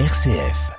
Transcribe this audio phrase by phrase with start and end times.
[0.00, 0.72] RCF.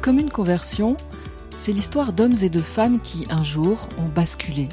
[0.00, 0.96] Comme une conversion,
[1.56, 4.68] c'est l'histoire d'hommes et de femmes qui, un jour, ont basculé.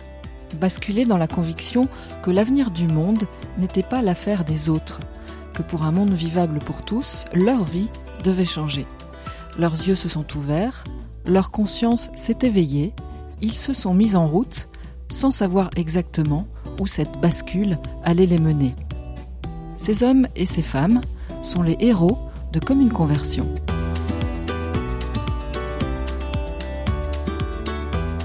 [0.59, 1.87] Basculé dans la conviction
[2.21, 3.23] que l'avenir du monde
[3.57, 4.99] n'était pas l'affaire des autres,
[5.55, 7.89] que pour un monde vivable pour tous, leur vie
[8.23, 8.85] devait changer.
[9.57, 10.83] Leurs yeux se sont ouverts,
[11.25, 12.93] leur conscience s'est éveillée,
[13.41, 14.69] ils se sont mis en route
[15.09, 16.45] sans savoir exactement
[16.79, 18.75] où cette bascule allait les mener.
[19.75, 21.01] Ces hommes et ces femmes
[21.41, 22.17] sont les héros
[22.51, 23.47] de Comme une conversion.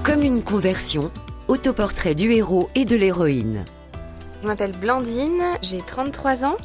[0.03, 1.11] Comme une conversion,
[1.47, 3.63] autoportrait du héros et de l'héroïne.
[4.41, 6.57] Je m'appelle Blandine, j'ai 33 ans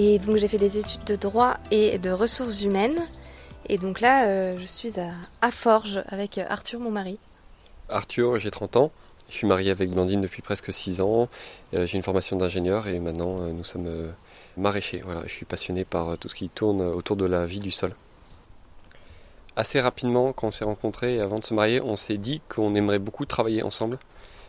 [0.00, 3.08] et donc j'ai fait des études de droit et de ressources humaines.
[3.68, 4.92] Et donc là, euh, je suis
[5.40, 7.18] à, Forges avec Arthur, mon mari.
[7.88, 8.92] Arthur, j'ai 30 ans.
[9.28, 11.28] Je suis marié avec Blandine depuis presque 6 ans.
[11.74, 14.14] Euh, j'ai une formation d'ingénieur et maintenant euh, nous sommes
[14.56, 15.02] maraîchers.
[15.04, 17.92] Voilà, je suis passionné par tout ce qui tourne autour de la vie du sol
[19.56, 23.00] assez rapidement, quand on s'est rencontrés avant de se marier, on s'est dit qu'on aimerait
[23.00, 23.98] beaucoup travailler ensemble.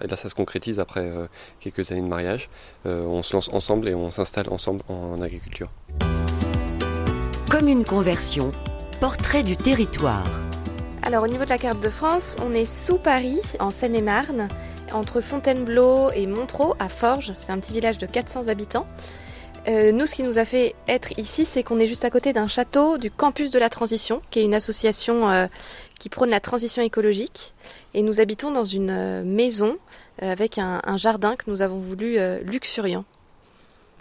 [0.01, 1.27] Et là, ça se concrétise après euh,
[1.59, 2.49] quelques années de mariage.
[2.85, 5.69] Euh, on se lance ensemble et on s'installe ensemble en agriculture.
[7.49, 8.51] Comme une conversion,
[8.99, 10.27] portrait du territoire.
[11.03, 14.47] Alors, au niveau de la carte de France, on est sous Paris, en Seine-et-Marne,
[14.91, 17.33] entre Fontainebleau et Montreux, à Forges.
[17.39, 18.85] C'est un petit village de 400 habitants.
[19.67, 22.33] Euh, nous, ce qui nous a fait être ici, c'est qu'on est juste à côté
[22.33, 25.47] d'un château du Campus de la Transition, qui est une association euh,
[25.99, 27.53] qui prône la transition écologique.
[27.93, 29.77] Et nous habitons dans une euh, maison
[30.21, 33.05] avec un, jardin que nous avons voulu luxuriant.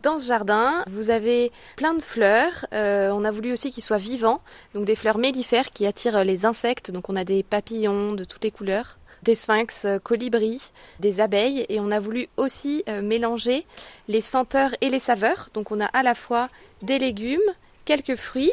[0.02, 2.66] Dans ce jardin, vous avez plein de fleurs.
[2.72, 4.40] on a voulu aussi qu'ils soient vivants,
[4.74, 6.90] donc des fleurs mellifères qui attirent les insectes.
[6.90, 10.60] Donc on a des papillons de toutes les couleurs des sphinx euh, colibris,
[11.00, 13.66] des abeilles et on a voulu aussi euh, mélanger
[14.08, 15.48] les senteurs et les saveurs.
[15.54, 16.48] Donc on a à la fois
[16.82, 17.40] des légumes,
[17.84, 18.52] quelques fruits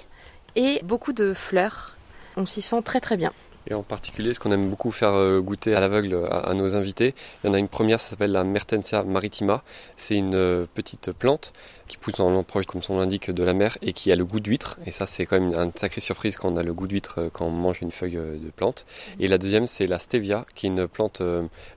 [0.55, 1.97] et beaucoup de fleurs.
[2.37, 3.33] On s'y sent très très bien.
[3.67, 7.15] Et en particulier, ce qu'on aime beaucoup faire euh, goûter à l'aveugle à, nos invités,
[7.43, 9.63] il y en a une première, ça s'appelle la Mertensia maritima.
[9.97, 11.51] C'est une euh, petite plante
[11.87, 14.39] qui pousse dans l'emproche, comme son l'indique, de la mer et qui a le goût
[14.39, 14.77] d'huître.
[14.85, 17.29] Et ça, c'est quand même une sacrée surprise quand on a le goût d'huître euh,
[17.31, 18.85] quand on mange une feuille de plante.
[19.19, 21.21] Et la deuxième, c'est la stevia, qui est une plante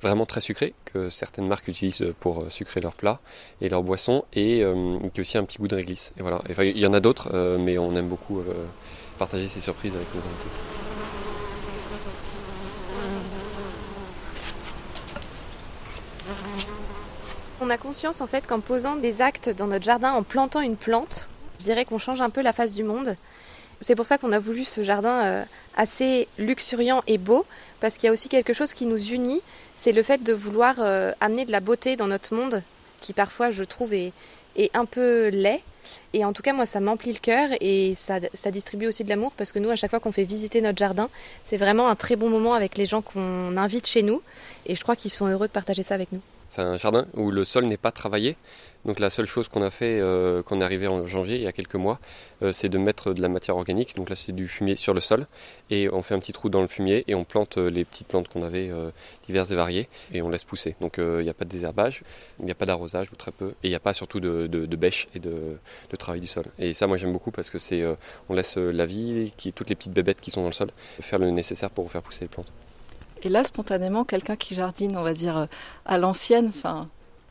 [0.03, 3.21] vraiment très sucrée que certaines marques utilisent pour sucrer leurs plats
[3.61, 4.63] et leurs boissons et
[5.15, 6.13] qui a aussi un petit goût de réglisse.
[6.19, 6.43] Et voilà.
[6.59, 8.43] il y en a d'autres, mais on aime beaucoup
[9.19, 10.88] partager ces surprises avec nos invités.
[17.61, 20.77] On a conscience en fait qu'en posant des actes dans notre jardin, en plantant une
[20.77, 23.17] plante, je dirais qu'on change un peu la face du monde.
[23.81, 25.45] C'est pour ça qu'on a voulu ce jardin euh,
[25.77, 27.45] assez luxuriant et beau,
[27.81, 29.43] parce qu'il y a aussi quelque chose qui nous unit,
[29.75, 32.63] c'est le fait de vouloir euh, amener de la beauté dans notre monde,
[33.01, 34.13] qui parfois je trouve est,
[34.75, 35.61] un peu laid.
[36.13, 39.09] Et en tout cas, moi, ça m'emplit le cœur et ça, ça, distribue aussi de
[39.09, 41.09] l'amour parce que nous, à chaque fois qu'on fait visiter notre jardin,
[41.45, 44.23] c'est vraiment un très bon moment avec les gens qu'on invite chez nous.
[44.67, 46.21] Et je crois qu'ils sont heureux de partager ça avec nous.
[46.49, 48.37] C'est un jardin où le sol n'est pas travaillé.
[48.85, 51.43] Donc la seule chose qu'on a fait euh, quand on est arrivé en janvier, il
[51.43, 51.99] y a quelques mois,
[52.43, 53.97] euh, c'est de mettre de la matière organique.
[53.97, 55.27] Donc là c'est du fumier sur le sol
[55.69, 58.07] et on fait un petit trou dans le fumier et on plante euh, les petites
[58.07, 58.71] plantes qu'on avait
[59.27, 60.77] diverses et variées et on laisse pousser.
[60.81, 62.03] Donc il n'y a pas de désherbage,
[62.39, 64.77] il n'y a pas d'arrosage ou très peu et il n'y a pas surtout de,
[64.77, 65.59] bêche et de,
[65.99, 66.45] travail du sol.
[66.59, 67.85] Et ça moi j'aime beaucoup parce que c'est
[68.29, 70.71] on laisse la vie, toutes les petites bébêtes qui sont dans le sol,
[71.01, 72.53] faire le nécessaire pour faire pousser les plantes.
[73.23, 75.47] Et là, spontanément, quelqu'un qui jardine, on va dire, euh,
[75.87, 76.89] à l'ancienne, enfin,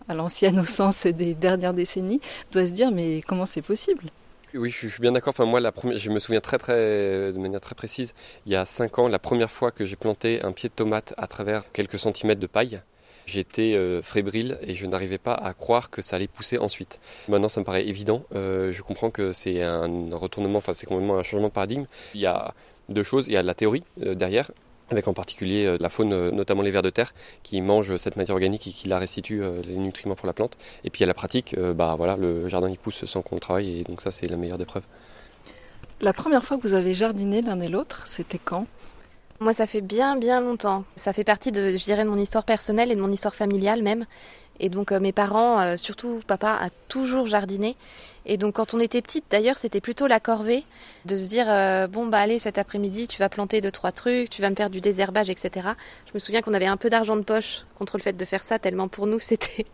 [0.07, 2.21] à l'ancienne au sens des dernières décennies,
[2.51, 4.11] doit se dire, mais comment c'est possible?
[4.53, 5.31] Oui, je suis bien d'accord.
[5.31, 8.13] Enfin, moi, la première, je me souviens très, très, de manière très précise.
[8.45, 11.13] Il y a cinq ans, la première fois que j'ai planté un pied de tomate
[11.17, 12.81] à travers quelques centimètres de paille,
[13.25, 16.99] j'étais euh, fébrile et je n'arrivais pas à croire que ça allait pousser ensuite.
[17.27, 18.23] Maintenant, ça me paraît évident.
[18.33, 21.85] Euh, je comprends que c'est un retournement, enfin, c'est complètement un changement de paradigme.
[22.13, 22.53] Il y a
[22.89, 23.27] deux choses.
[23.27, 24.49] Il y a la théorie derrière
[24.89, 27.13] avec en particulier euh, la faune, euh, notamment les vers de terre,
[27.43, 30.57] qui mangent cette matière organique et qui la restituent euh, les nutriments pour la plante.
[30.83, 33.79] Et puis à la pratique, bah voilà, le jardin il pousse sans qu'on le travaille,
[33.79, 34.83] et donc ça c'est la meilleure des preuves.
[36.01, 38.65] La première fois que vous avez jardiné l'un et l'autre, c'était quand?
[39.39, 40.83] Moi, ça fait bien, bien longtemps.
[40.95, 43.83] Ça fait partie de, je dirais, de mon histoire personnelle et de mon histoire familiale
[43.83, 44.05] même.
[44.59, 47.75] Et donc mes parents, surtout papa, a toujours jardiné.
[48.29, 50.65] Et donc quand on était petite, d'ailleurs, c'était plutôt la corvée
[51.05, 54.29] de se dire euh, bon bah allez cet après-midi, tu vas planter deux trois trucs,
[54.29, 55.69] tu vas me faire du désherbage, etc.
[56.05, 58.43] Je me souviens qu'on avait un peu d'argent de poche contre le fait de faire
[58.43, 59.65] ça, tellement pour nous c'était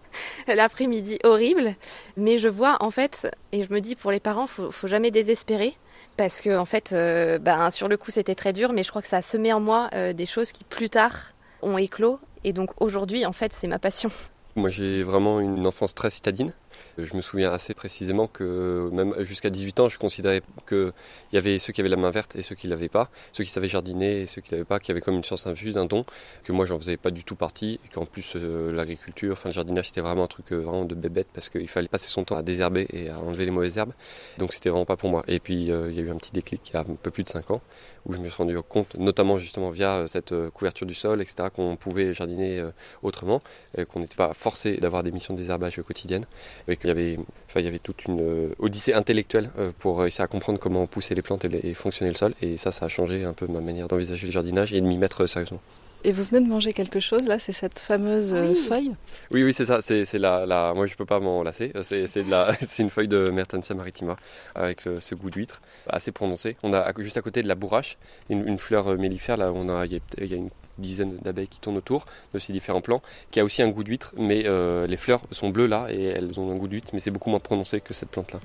[0.47, 1.75] l'après-midi horrible.
[2.15, 5.09] Mais je vois en fait, et je me dis pour les parents, faut, faut jamais
[5.09, 5.75] désespérer.
[6.15, 9.01] Parce que en fait, euh, bah, sur le coup c'était très dur, mais je crois
[9.01, 11.31] que ça a semé en moi euh, des choses qui plus tard
[11.63, 12.19] ont éclos.
[12.43, 14.11] Et donc aujourd'hui, en fait, c'est ma passion.
[14.55, 16.53] Moi j'ai vraiment une enfance très citadine.
[16.97, 20.93] Je me souviens assez précisément que même jusqu'à 18 ans, je considérais qu'il
[21.31, 23.49] y avait ceux qui avaient la main verte et ceux qui l'avaient pas, ceux qui
[23.49, 26.05] savaient jardiner et ceux qui l'avaient pas, qui avaient comme une science infuse, un don,
[26.43, 29.53] que moi j'en faisais pas du tout partie et qu'en plus euh, l'agriculture, enfin le
[29.53, 32.35] jardinage c'était vraiment un truc euh, vraiment de bébête parce qu'il fallait passer son temps
[32.35, 33.93] à désherber et à enlever les mauvaises herbes,
[34.37, 35.23] donc c'était vraiment pas pour moi.
[35.27, 37.09] Et puis euh, il y a eu un petit déclic il y a un peu
[37.09, 37.61] plus de 5 ans
[38.05, 41.77] où je me suis rendu compte, notamment justement via cette couverture du sol, etc., qu'on
[41.77, 42.61] pouvait jardiner
[43.01, 43.41] autrement,
[43.87, 46.25] qu'on n'était pas forcé d'avoir des missions de désherbage quotidiennes,
[46.67, 47.17] et qu'il y avait
[47.53, 50.87] Enfin, il y avait toute une euh, odyssée intellectuelle euh, pour réussir à comprendre comment
[50.87, 52.33] pousser les plantes et, fonctionner le sol.
[52.41, 54.97] Et ça, ça a changé un peu ma manière d'envisager le jardinage et de m'y
[54.97, 55.61] mettre euh, sérieusement.
[56.03, 58.35] Et vous venez de manger quelque chose là, c'est cette fameuse
[58.67, 58.93] feuille?
[59.29, 59.81] Oui, oui, c'est ça.
[59.83, 61.71] C'est, la, la, Moi, je peux pas m'en lasser.
[61.83, 62.57] C'est, c'est, de la...
[62.67, 64.15] c'est une feuille de Mertensia maritima
[64.55, 66.57] avec ce goût d'huître assez prononcé.
[66.63, 67.99] On a juste à côté de la bourrache,
[68.31, 69.37] une, fleur mellifère.
[69.37, 72.81] Là, on a, il y a une dizaines d'abeilles qui tournent autour de ces différents
[72.81, 76.03] plants, qui a aussi un goût d'huître, mais euh, les fleurs sont bleues là et
[76.03, 78.39] elles ont un goût d'huître, mais c'est beaucoup moins prononcé que cette plante-là.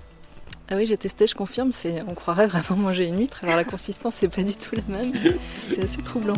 [0.71, 3.43] Ah oui, j'ai testé, je confirme, c'est, on croirait vraiment manger une huître.
[3.43, 5.13] Alors la consistance, c'est pas du tout la même.
[5.71, 6.35] C'est assez troublant.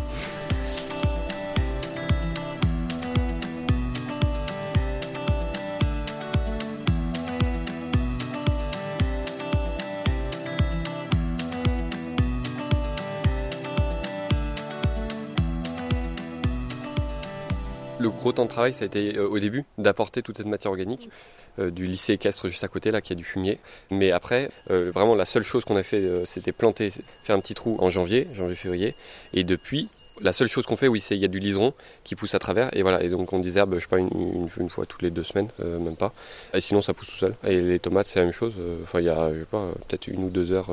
[18.01, 20.71] Le gros temps de travail, ça a été euh, au début d'apporter toute cette matière
[20.71, 21.11] organique
[21.59, 23.59] euh, du lycée équestre juste à côté, là, qui a du fumier.
[23.91, 26.91] Mais après, euh, vraiment, la seule chose qu'on a fait, c'était planter,
[27.25, 28.95] faire un petit trou en janvier, janvier-février.
[29.35, 29.91] Et depuis,
[30.23, 32.39] la seule chose qu'on fait, oui, c'est il y a du liseron qui pousse à
[32.39, 32.75] travers.
[32.75, 35.49] Et voilà, et donc on désherbe, je sais pas, une, fois toutes les deux semaines,
[35.59, 36.15] même pas.
[36.55, 37.35] Et sinon, ça pousse tout seul.
[37.45, 38.55] Et les tomates, c'est la même chose.
[38.83, 40.71] Enfin, il y a, je sais pas, peut-être une ou deux heures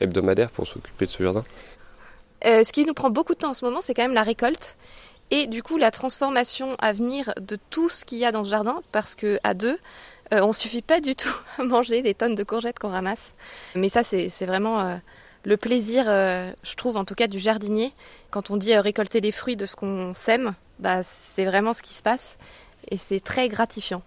[0.00, 1.42] hebdomadaires pour s'occuper de ce jardin.
[2.42, 4.76] ce qui nous prend beaucoup de temps en ce moment, c'est quand même la récolte
[5.30, 8.48] et du coup la transformation à venir de tout ce qu'il y a dans le
[8.48, 9.78] jardin, parce que à deux,
[10.32, 13.18] euh, on suffit pas du tout à manger les tonnes de courgettes qu'on ramasse.
[13.74, 14.96] Mais ça, c'est vraiment euh,
[15.44, 17.92] le plaisir, euh, je trouve en tout cas, du jardinier.
[18.30, 21.94] Quand on dit récolter les fruits de ce qu'on sème, bah, c'est vraiment ce qui
[21.94, 22.36] se passe,
[22.90, 24.02] et c'est très gratifiant.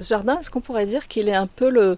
[0.00, 1.96] Ce jardin, est-ce qu'on pourrait dire qu'il est un peu le,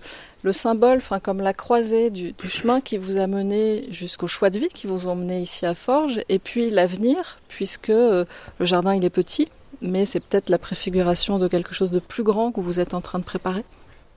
[0.52, 4.68] symbole, enfin comme la croisée du, chemin qui vous a mené jusqu'au choix de vie,
[4.68, 8.24] qui vous ont mené ici à Forges, et puis l'avenir, puisque euh,
[8.58, 9.48] le jardin il est petit,
[9.80, 13.00] mais c'est peut-être la préfiguration de quelque chose de plus grand que vous êtes en
[13.00, 13.64] train de préparer?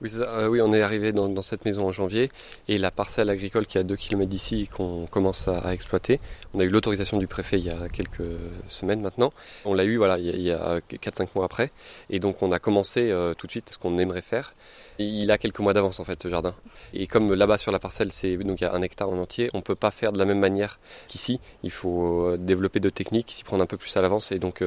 [0.02, 2.30] Oui, euh, oui, on est arrivé dans, cette maison en janvier
[2.68, 6.20] et la parcelle agricole qui est à 2 km d'ici qu'on commence à, exploiter,
[6.52, 8.22] on a eu l'autorisation du préfet il y a quelques
[8.68, 9.32] semaines maintenant.
[9.64, 11.70] On l'a eu voilà, il y a, 4-5 mois après
[12.10, 14.54] et donc on a commencé euh, tout de suite ce qu'on aimerait faire.
[14.98, 16.54] il a quelques mois d'avance en fait ce jardin.
[16.92, 19.50] Et comme là-bas sur la parcelle, c'est donc il y a un hectare en entier,
[19.54, 20.78] on peut pas faire de la même manière
[21.08, 21.40] qu'ici.
[21.62, 24.62] Il faut euh, développer de techniques, s'y prendre un peu plus à l'avance et donc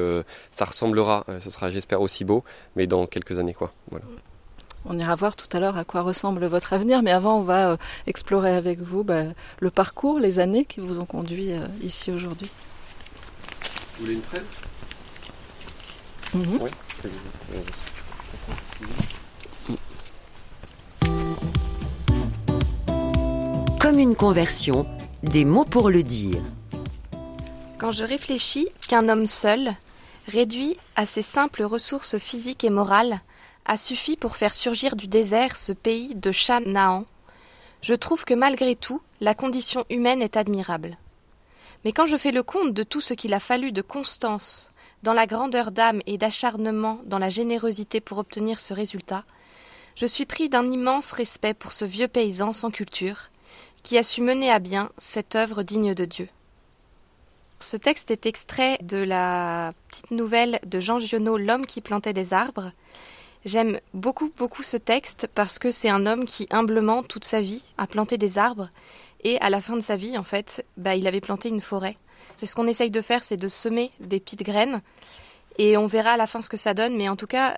[0.51, 2.43] ça ressemblera, ce sera j'espère aussi beau,
[2.75, 3.73] mais dans quelques années quoi.
[3.91, 4.05] Voilà.
[4.85, 7.71] On ira voir tout à l'heure à quoi ressemble votre avenir, mais avant, on va
[7.71, 7.77] euh,
[8.07, 9.23] explorer avec vous bah,
[9.59, 12.49] le parcours, les années qui vous ont conduit euh, ici aujourd'hui.
[13.97, 14.45] Vous voulez une fraise
[16.33, 16.59] mhm.
[16.61, 16.69] Oui.
[23.79, 24.85] Comme une conversion,
[25.23, 26.41] des mots pour le dire.
[27.77, 29.73] Quand je réfléchis qu'un homme seul,
[30.27, 33.21] réduit à ses simples ressources physiques et morales,
[33.65, 37.05] a suffi pour faire surgir du désert ce pays de Chanaan,
[37.81, 40.97] je trouve que malgré tout, la condition humaine est admirable.
[41.85, 44.71] Mais quand je fais le compte de tout ce qu'il a fallu de constance,
[45.03, 49.23] dans la grandeur d'âme et d'acharnement, dans la générosité pour obtenir ce résultat,
[49.95, 53.29] je suis pris d'un immense respect pour ce vieux paysan sans culture,
[53.83, 56.27] qui a su mener à bien cette œuvre digne de Dieu.
[57.59, 62.33] Ce texte est extrait de la petite nouvelle de Jean Giono L'homme qui plantait des
[62.33, 62.71] arbres,
[63.45, 67.63] J'aime beaucoup, beaucoup ce texte parce que c'est un homme qui, humblement, toute sa vie,
[67.77, 68.69] a planté des arbres.
[69.23, 71.97] Et à la fin de sa vie, en fait, bah, il avait planté une forêt.
[72.35, 74.81] C'est ce qu'on essaye de faire, c'est de semer des petites graines.
[75.57, 76.95] Et on verra à la fin ce que ça donne.
[76.97, 77.57] Mais en tout cas,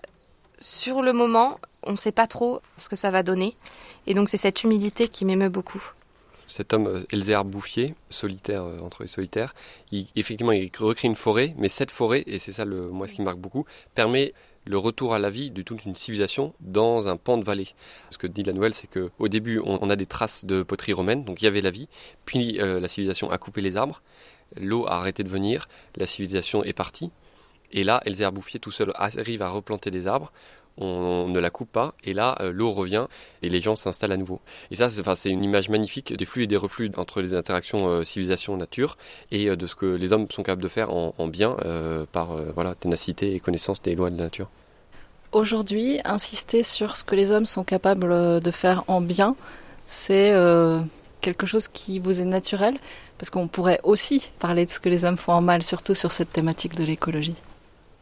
[0.59, 3.55] sur le moment, on ne sait pas trop ce que ça va donner.
[4.05, 5.83] Et donc, c'est cette humilité qui m'émeut beaucoup
[6.51, 9.55] cet homme euh, Elzéar Bouffier, solitaire euh, entre les solitaires,
[10.15, 13.21] effectivement il recrée une forêt, mais cette forêt, et c'est ça le, moi ce qui
[13.21, 14.33] me marque beaucoup, permet
[14.65, 17.69] le retour à la vie de toute une civilisation dans un pan de vallée.
[18.09, 21.23] Ce que dit la nouvelle, c'est qu'au début, on, a des traces de poterie romaine,
[21.23, 21.87] donc il y avait la vie,
[22.25, 24.01] puis la civilisation a coupé les arbres,
[24.55, 27.11] l'eau a arrêté de venir, la civilisation est partie,
[27.71, 30.31] et là, Elzéar Bouffier tout seul arrive à replanter des arbres
[30.77, 33.07] on ne la coupe pas, et là, euh, l'eau revient,
[33.41, 34.39] et les gens s'installent à nouveau.
[34.71, 38.03] Et ça, c'est une image magnifique des flux et des reflux entre les interactions euh,
[38.03, 38.97] civilisation-nature,
[39.31, 41.55] et euh, de ce que les hommes sont capables de faire en, bien,
[42.11, 44.49] par voilà, ténacité et connaissance des lois de la nature.
[45.31, 49.35] Aujourd'hui, insister sur ce que les hommes sont capables de faire en bien,
[49.85, 50.33] c'est
[51.21, 52.77] quelque chose qui vous est naturel,
[53.17, 56.11] parce qu'on pourrait aussi parler de ce que les hommes font en mal, surtout sur
[56.11, 57.35] cette thématique de l'écologie.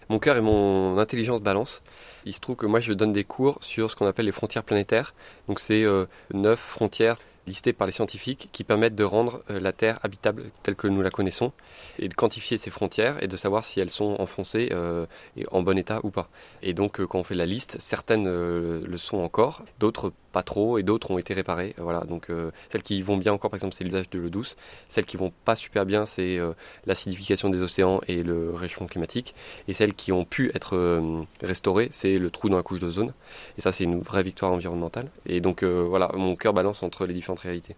[0.09, 1.83] Mon cœur et mon intelligence balancent.
[2.25, 4.63] Il se trouve que moi je donne des cours sur ce qu'on appelle les frontières
[4.63, 5.13] planétaires.
[5.47, 7.17] Donc c'est euh, neuf frontières
[7.49, 11.01] listées par les scientifiques qui permettent de rendre euh, la Terre habitable telle que nous
[11.01, 11.51] la connaissons
[11.97, 15.61] et de quantifier ces frontières et de savoir si elles sont enfoncées euh, et en
[15.61, 16.29] bon état ou pas.
[16.61, 20.83] Et donc quand on fait la liste, certaines le sont encore, d'autres pas trop et
[20.83, 21.75] d'autres ont été réparées.
[21.77, 24.55] Voilà, donc euh, celles qui vont bien encore, par exemple, c'est l'usage de l'eau douce.
[24.89, 26.53] Celles qui vont pas super bien, c'est euh,
[26.85, 29.35] l'acidification des océans et le réchauffement climatique.
[29.67, 33.13] Et celles qui ont pu être euh, restaurées, c'est le trou dans la couche d'ozone.
[33.57, 35.09] Et ça, c'est une vraie victoire environnementale.
[35.25, 37.75] Et donc voilà, mon cœur balance entre les différentes réalités.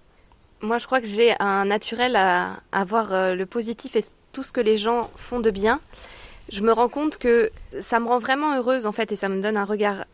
[0.61, 4.51] Moi, je crois que j'ai un naturel à, à voir le positif et tout ce
[4.51, 5.79] que les gens font de bien.
[6.49, 7.51] Je me rends compte que
[7.81, 10.05] ça me rend vraiment heureuse en fait et ça me donne un regard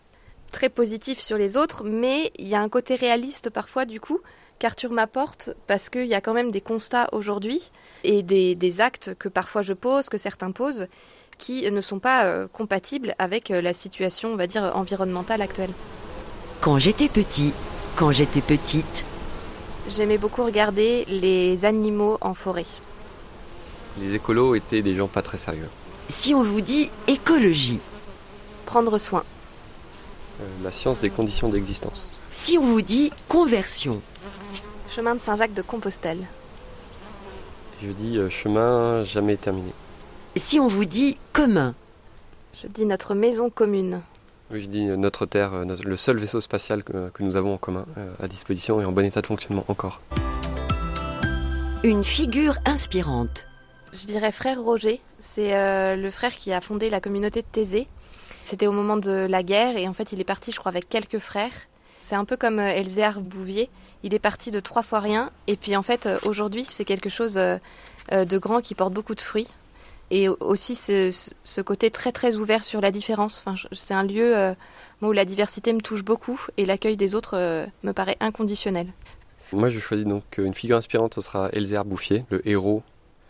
[0.51, 4.20] très positif sur les autres, mais il y a un côté réaliste parfois du coup
[4.60, 7.72] qu'Arthur m'apporte parce qu'il y a quand même des constats aujourd'hui
[8.04, 10.88] et des, actes que parfois je pose, que certains posent,
[11.38, 15.70] qui ne sont pas euh, compatibles avec euh, la situation, on va dire, environnementale actuelle.
[16.62, 17.54] Quand j'étais petit,
[17.96, 19.06] quand j'étais petite,
[19.89, 22.65] j'aimais beaucoup regarder les animaux en forêt.
[24.00, 25.70] Les écolos étaient des gens pas très sérieux.
[26.10, 27.79] Si on vous dit écologie,
[28.65, 29.24] prendre soin.
[30.41, 32.08] Euh, la science des conditions d'existence.
[32.32, 34.01] Si on vous dit conversion
[34.96, 36.25] Chemin de Saint-Jacques de Compostelle.
[37.82, 39.72] Je dis euh, chemin jamais terminé.
[40.36, 41.74] Si on vous dit commun
[42.62, 44.01] Je dis notre maison commune.
[44.51, 47.86] Oui, je dis euh, notre Terre, le seul vaisseau spatial que, nous avons en commun
[48.20, 50.01] à disposition et en bon état de fonctionnement encore.
[51.84, 53.48] Une figure inspirante.
[53.94, 55.01] Je dirais frère Roger.
[55.20, 55.51] C'est
[55.96, 57.88] le frère qui a fondé la communauté de Thésée
[58.48, 60.88] c'était au moment de la guerre et en fait il est parti je crois avec
[60.88, 61.51] quelques frères.
[62.00, 63.70] C'est un peu comme euh, Elzéar Bouvier,
[64.04, 67.10] il est parti de trois fois rien et puis en fait euh, aujourd'hui c'est quelque
[67.10, 67.58] chose euh,
[68.10, 69.50] de grand qui porte beaucoup de fruits
[70.12, 73.44] et aussi ce, côté très très ouvert sur la différence.
[73.72, 74.56] C'est un lieu
[75.02, 77.38] où la diversité me touche beaucoup et l'accueil des autres
[77.84, 78.88] me paraît inconditionnel.
[79.52, 82.84] Moi je choisis donc une figure inspirante, ce sera Elzéar Bouffier, le héros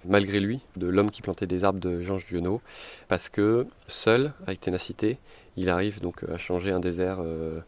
[0.08, 2.62] malgré lui, de l'homme qui plantait des arbres de Jean Giono,
[3.08, 5.18] parce que seul, avec ténacité,
[5.58, 7.60] il arrive donc à changer un désert euh,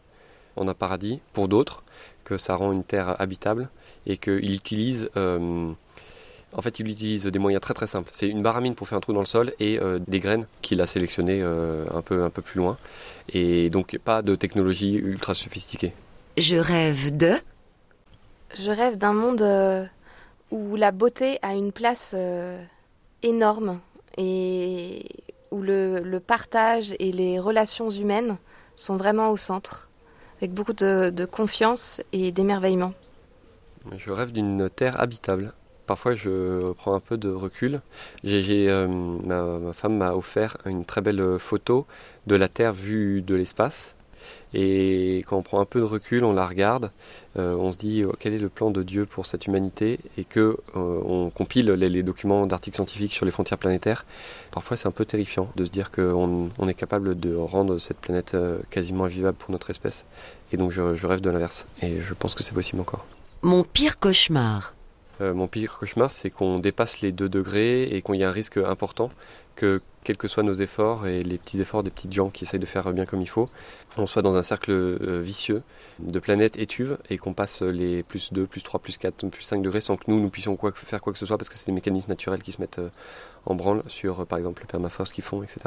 [0.56, 1.82] en un paradis pour d'autres,
[2.24, 3.68] que ça rend une terre habitable
[4.06, 5.72] et qu'il utilise euh,
[6.52, 8.10] en fait, il utilise des moyens très très simples.
[8.12, 10.80] C'est une baramine pour faire un trou dans le sol et euh, des graines qu'il
[10.80, 12.76] a sélectionnées un, peu, un peu plus loin.
[13.28, 15.92] Et donc pas de technologie ultra sophistiquée.
[16.36, 17.34] Je rêve de...
[18.56, 19.88] Je rêve d'un monde
[20.50, 22.62] où la beauté a une place euh,
[23.22, 23.80] énorme
[24.16, 25.06] et
[25.50, 28.36] où le, partage et les relations humaines
[28.76, 29.88] sont vraiment au centre,
[30.38, 32.92] avec beaucoup de, confiance et d'émerveillement.
[33.96, 35.52] Je rêve d'une terre habitable.
[35.90, 37.80] Parfois, je prends un peu de recul.
[38.24, 41.84] Euh, ma, femme m'a offert une très belle photo
[42.28, 43.96] de la Terre vue de l'espace.
[44.54, 46.92] Et quand on prend un peu de recul, on la regarde,
[47.36, 49.98] euh, on se dit oh, quel est le plan de Dieu pour cette humanité?
[50.16, 54.04] Et que euh, on compile les, documents d'articles scientifiques sur les frontières planétaires.
[54.52, 57.98] Parfois, c'est un peu terrifiant de se dire qu'on on est capable de rendre cette
[57.98, 60.04] planète euh, quasiment invivable pour notre espèce.
[60.52, 61.66] Et donc, je rêve de l'inverse.
[61.82, 63.04] Et je pense que c'est possible encore.
[63.42, 64.74] Mon pire cauchemar.
[65.20, 68.56] Mon pire cauchemar, c'est qu'on dépasse les 2 degrés et qu'il y a un risque
[68.56, 69.10] important
[69.56, 72.60] que quels que soient nos efforts et les petits efforts des petites gens qui essayent
[72.60, 73.50] de faire bien comme il faut,
[73.98, 75.62] on soit dans un cercle euh, vicieux
[75.98, 79.60] de planètes étuves et qu'on passe les plus 2, plus 3, plus 4, plus 5
[79.60, 81.72] degrés sans que nous, nous puissions faire quoi que ce soit parce que c'est des
[81.72, 82.88] mécanismes naturels qui se mettent euh,
[83.44, 85.60] en branle sur, euh, par exemple, le permafrost qu'ils font, etc.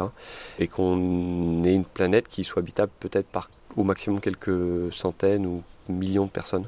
[0.57, 5.63] Et qu'on ait une planète qui soit habitable peut-être par au maximum quelques centaines ou
[5.89, 6.67] millions de personnes.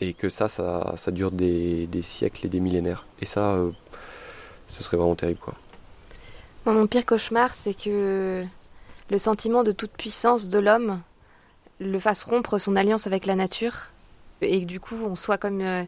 [0.00, 3.06] Et que ça, ça, ça dure des, siècles et des millénaires.
[3.20, 3.56] Et ça,
[4.68, 5.54] ce serait vraiment terrible, quoi
[6.72, 8.44] mon pire cauchemar, c'est que
[9.08, 11.00] le sentiment de toute puissance de l'homme
[11.78, 13.90] le fasse rompre son alliance avec la nature
[14.40, 15.84] et que du coup on soit comme euh,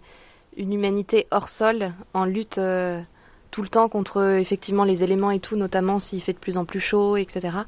[0.57, 3.01] une humanité hors sol en lutte euh,
[3.51, 6.65] tout le temps contre effectivement les éléments et tout, notamment s'il fait de plus en
[6.65, 7.59] plus chaud, etc.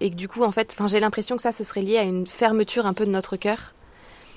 [0.00, 2.26] Et que du coup, en fait, j'ai l'impression que ça, ce serait lié à une
[2.26, 3.74] fermeture un peu de notre cœur.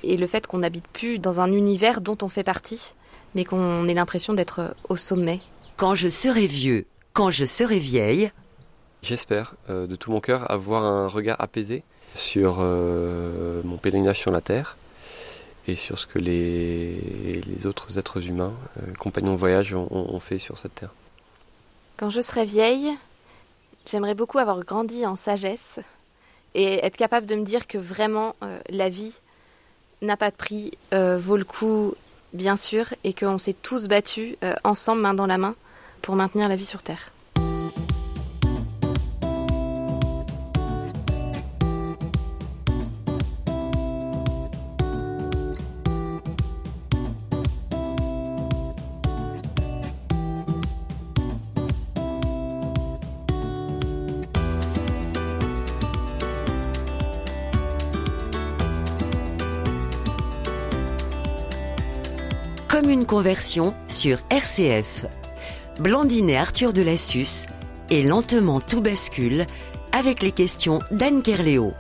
[0.03, 2.93] Et le fait qu'on n'habite plus dans un univers dont on fait partie,
[3.36, 5.39] mais qu'on ait l'impression d'être au sommet.
[5.77, 8.31] Quand je serai vieux, quand je serai vieille.
[9.01, 14.31] J'espère euh, de tout mon cœur avoir un regard apaisé sur euh, mon pèlerinage sur
[14.31, 14.77] la Terre
[15.67, 20.20] et sur ce que les, les autres êtres humains, euh, compagnons de voyage, ont, ont
[20.20, 20.93] fait sur cette Terre.
[21.98, 22.91] Quand je serai vieille,
[23.89, 25.79] J'aimerais beaucoup avoir grandi en sagesse
[26.53, 29.13] et être capable de me dire que vraiment euh, la vie
[30.01, 31.93] n'a pas de prix, euh, vaut le coup
[32.34, 35.55] bien sûr, et qu'on s'est tous battus euh, ensemble, main dans la main,
[36.01, 37.12] pour maintenir la vie sur Terre.
[63.12, 65.06] Comme une conversion sur RCF.
[65.82, 67.46] Blandine et Arthur de Lassus
[67.89, 69.46] et lentement tout bascule
[69.91, 71.74] avec les questions d'Anne Kerléo.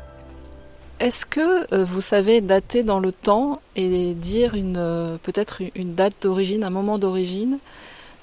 [0.99, 5.95] Est-ce que euh, vous savez dater dans le temps et dire une euh, peut-être une
[5.95, 7.59] date d'origine, un moment d'origine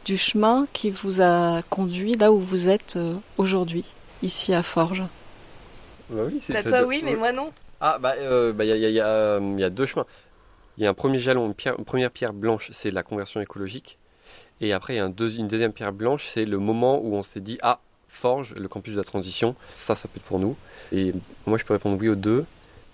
[0.04, 3.84] du chemin qui vous a conduit là où vous êtes euh, aujourd'hui,
[4.22, 5.04] ici à Forges?
[6.10, 7.52] Bah oui, bah toi oui, mais moi non.
[7.80, 10.06] Ah bah il bah, y, a, deux chemins.
[10.78, 13.98] Il y a un premier jalon, une, première pierre blanche, c'est la conversion écologique.
[14.60, 17.22] Et après, il y a un une deuxième pierre blanche, c'est le moment où on
[17.22, 20.56] s'est dit Ah, Forge, le campus de la transition, ça, ça peut être pour nous.
[20.92, 21.12] Et
[21.46, 22.44] moi, je peux répondre oui aux deux.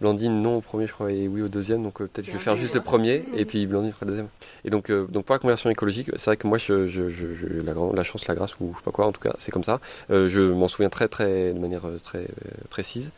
[0.00, 1.82] Blandine, non au premier, je crois, et oui au deuxième.
[1.82, 4.28] Donc euh, peut-être je vais faire juste le premier, et puis Blandine fera le deuxième.
[4.64, 8.34] Et donc, euh, pour la conversion écologique, c'est vrai que moi, la, la, chance, la
[8.34, 9.80] grâce, ou je sais pas quoi, en tout cas, c'est comme ça.
[10.10, 12.28] Euh, je m'en souviens très, très, de manière très
[12.70, 13.10] précise.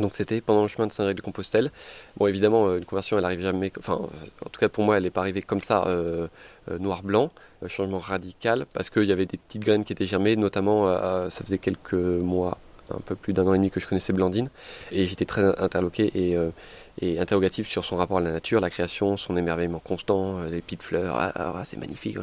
[0.00, 1.70] Donc c'était pendant le chemin de Saint-Jacques-de-Compostelle.
[2.16, 3.72] Bon, évidemment, euh, une conversion, elle arrive jamais.
[3.78, 6.28] Enfin, en tout cas pour moi, elle n'est pas arrivée comme ça, euh,
[6.70, 7.30] euh, noir-blanc.
[7.68, 10.86] changement radical, parce qu'il y avait des petites graines qui étaient germées, notamment,
[11.28, 12.56] ça faisait quelques mois,
[12.90, 14.48] un peu plus d'un an et demi que je connaissais Blandine,
[14.90, 19.36] et j'étais très interloqué et, interrogatif sur son rapport à la nature, la création, son
[19.36, 22.16] émerveillement constant, les petites fleurs, ah, ah, c'est magnifique.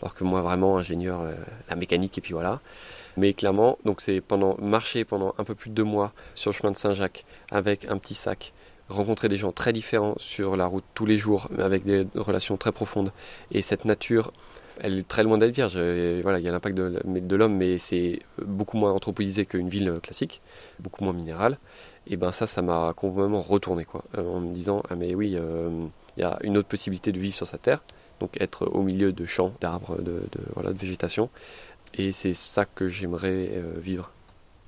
[0.00, 1.22] Alors que moi, vraiment, ingénieur,
[1.68, 2.60] la mécanique, et puis voilà.
[3.16, 4.22] Mais clairement, donc c'est
[4.60, 7.98] marcher pendant un peu plus de deux mois sur le chemin de Saint-Jacques avec un
[7.98, 8.52] petit sac,
[8.88, 12.72] rencontrer des gens très différents sur la route tous les jours, avec des relations très
[12.72, 13.12] profondes.
[13.52, 14.32] Et cette nature,
[14.80, 15.74] elle est très loin d'être vierge.
[16.22, 20.40] voilà, il y a l'impact de, l'homme, mais c'est beaucoup moins anthropolisé qu'une ville classique,
[20.80, 21.58] beaucoup moins minérale.
[22.06, 25.36] Et ben ça, ça m'a complètement retourné, quoi, euh, en me disant ah mais oui,
[25.36, 27.82] euh, il y a une autre possibilité de vivre sur cette terre,
[28.20, 30.22] donc être au milieu de champs, d'arbres, de,
[30.54, 31.30] voilà, de végétation,
[31.96, 34.10] et c'est ça que j'aimerais euh, vivre.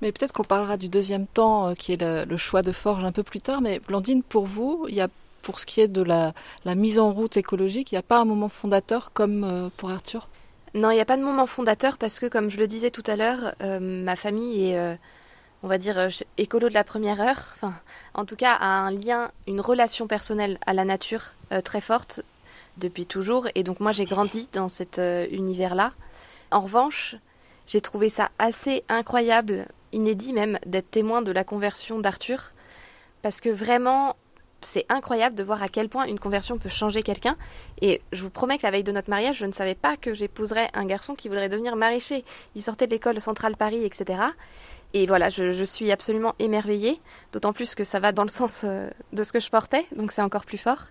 [0.01, 3.11] Mais peut-être qu'on parlera du deuxième temps, euh, qui est le, choix de Forge un
[3.11, 3.61] peu plus tard.
[3.61, 5.09] Mais Blandine, pour vous, il y a,
[5.41, 6.33] pour ce qui est de la,
[6.65, 9.89] la mise en route écologique, il n'y a pas un moment fondateur comme euh, pour
[9.89, 10.29] Arthur?
[10.73, 13.03] Non, il n'y a pas de moment fondateur parce que, comme je le disais tout
[13.07, 14.99] à l'heure, ma famille est,
[15.63, 17.55] on va dire, écolo de la première heure.
[17.55, 17.73] Enfin,
[18.13, 22.21] en tout cas, a un lien, une relation personnelle à la nature très forte
[22.77, 23.47] depuis toujours.
[23.55, 24.99] Et donc, moi, j'ai grandi dans cet
[25.31, 25.93] univers-là.
[26.51, 27.15] En revanche,
[27.65, 32.51] j'ai trouvé ça assez incroyable, inédit même, d'être témoin de la conversion d'Arthur,
[33.21, 34.15] parce que vraiment,
[34.61, 37.35] c'est incroyable de voir à quel point une conversion peut changer quelqu'un.
[37.81, 40.13] Et je vous promets que la veille de notre mariage, je ne savais pas que
[40.13, 42.23] j'épouserais un garçon qui voudrait devenir maraîcher.
[42.55, 44.19] Il sortait de l'école centrale Paris, etc.
[44.93, 47.01] Et voilà, je, suis absolument émerveillée,
[47.33, 50.11] d'autant plus que ça va dans le sens euh, de ce que je portais, donc
[50.11, 50.87] c'est encore plus fort.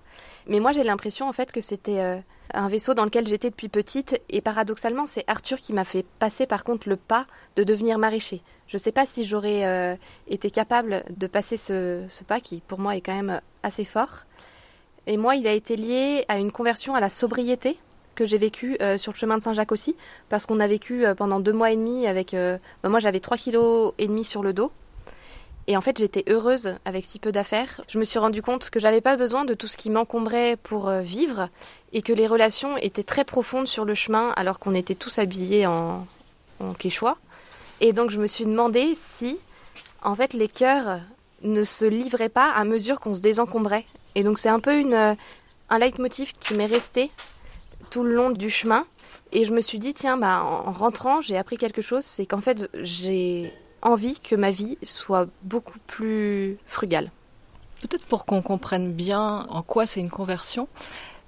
[0.46, 2.18] Mais moi, j'ai l'impression en fait que c'était euh,
[2.52, 6.46] un vaisseau dans lequel j'étais depuis petite, et paradoxalement, c'est Arthur qui m'a fait passer
[6.46, 8.42] par contre le pas de devenir maraîcher.
[8.68, 9.96] Je ne sais pas si j'aurais euh,
[10.28, 14.24] été capable de passer ce, ce, pas, qui pour moi est quand même assez fort.
[15.06, 17.78] Et moi, il a été lié à une conversion à la sobriété
[18.16, 19.94] que j'ai vécu euh, sur le chemin de Saint-Jacques aussi,
[20.28, 22.34] parce qu'on a vécu pendant deux mois et demi avec.
[22.82, 24.72] Bah, moi, j'avais trois kilos et demi sur le dos.
[25.68, 27.80] Et en fait, j'étais heureuse avec si peu d'affaires.
[27.88, 30.88] Je me suis rendu compte que j'avais pas besoin de tout ce qui m'encombrait pour
[30.88, 31.48] euh, vivre
[31.92, 35.66] et que les relations étaient très profondes sur le chemin alors qu'on était tous habillés
[35.66, 36.06] en,
[36.60, 37.16] en quechua.
[37.80, 39.38] Et donc, je me suis demandé si,
[40.02, 41.00] en fait, les cœurs
[41.42, 43.86] ne se livraient pas à mesure qu'on se désencombrait.
[44.14, 45.14] Et donc, c'est un peu une, euh,
[45.68, 47.10] un leitmotiv qui m'est resté
[47.96, 48.84] tout le long du chemin.
[49.32, 52.42] Et je me suis dit, tiens, bah, en rentrant, j'ai appris quelque chose, c'est qu'en
[52.42, 57.10] fait, j'ai envie que ma vie soit beaucoup plus frugale.
[57.80, 60.68] Peut-être pour qu'on comprenne bien en quoi c'est une conversion,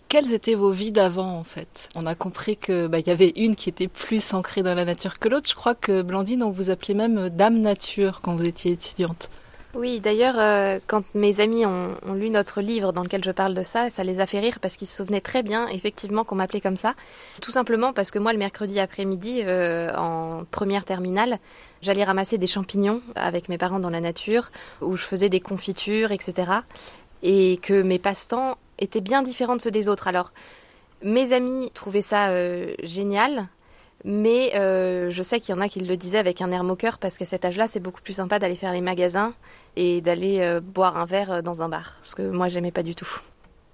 [0.09, 1.89] quelles étaient vos vies d'avant en fait?
[1.95, 5.19] On a compris que bah, y avait une qui était plus ancrée dans la nature
[5.19, 5.49] que l'autre.
[5.49, 9.31] Je crois que Blandine, on vous appelait même Dame Nature quand vous étiez étudiante.
[9.75, 13.63] Oui, d'ailleurs, euh, quand mes amis ont, lu notre livre dans lequel je parle de
[13.63, 16.63] ça, ça les a fait rire parce qu'ils se souvenaient très bien, effectivement, qu'on m'appelait
[16.63, 16.95] comme ça.
[17.43, 21.39] Tout simplement parce que moi, le mercredi après-midi, euh, en première terminale,
[21.83, 24.51] j'allais ramasser des champignons avec mes parents dans la nature,
[24.81, 26.51] où je faisais des confitures, etc.
[27.23, 30.09] Et que mes passe-temps étaient bien différents de ceux des autres.
[30.09, 30.33] Alors,
[31.03, 33.49] mes amis trouvaient ça euh, génial,
[34.05, 36.99] mais euh, je sais qu'il y en a qui le disaient avec un air moqueur
[36.99, 39.35] parce qu'à cet âge-là, c'est beaucoup plus sympa d'aller faire les magasins
[39.77, 41.97] et d'aller euh, boire un verre euh, dans un bar.
[42.03, 43.09] Ce que moi, j'aimais pas du tout.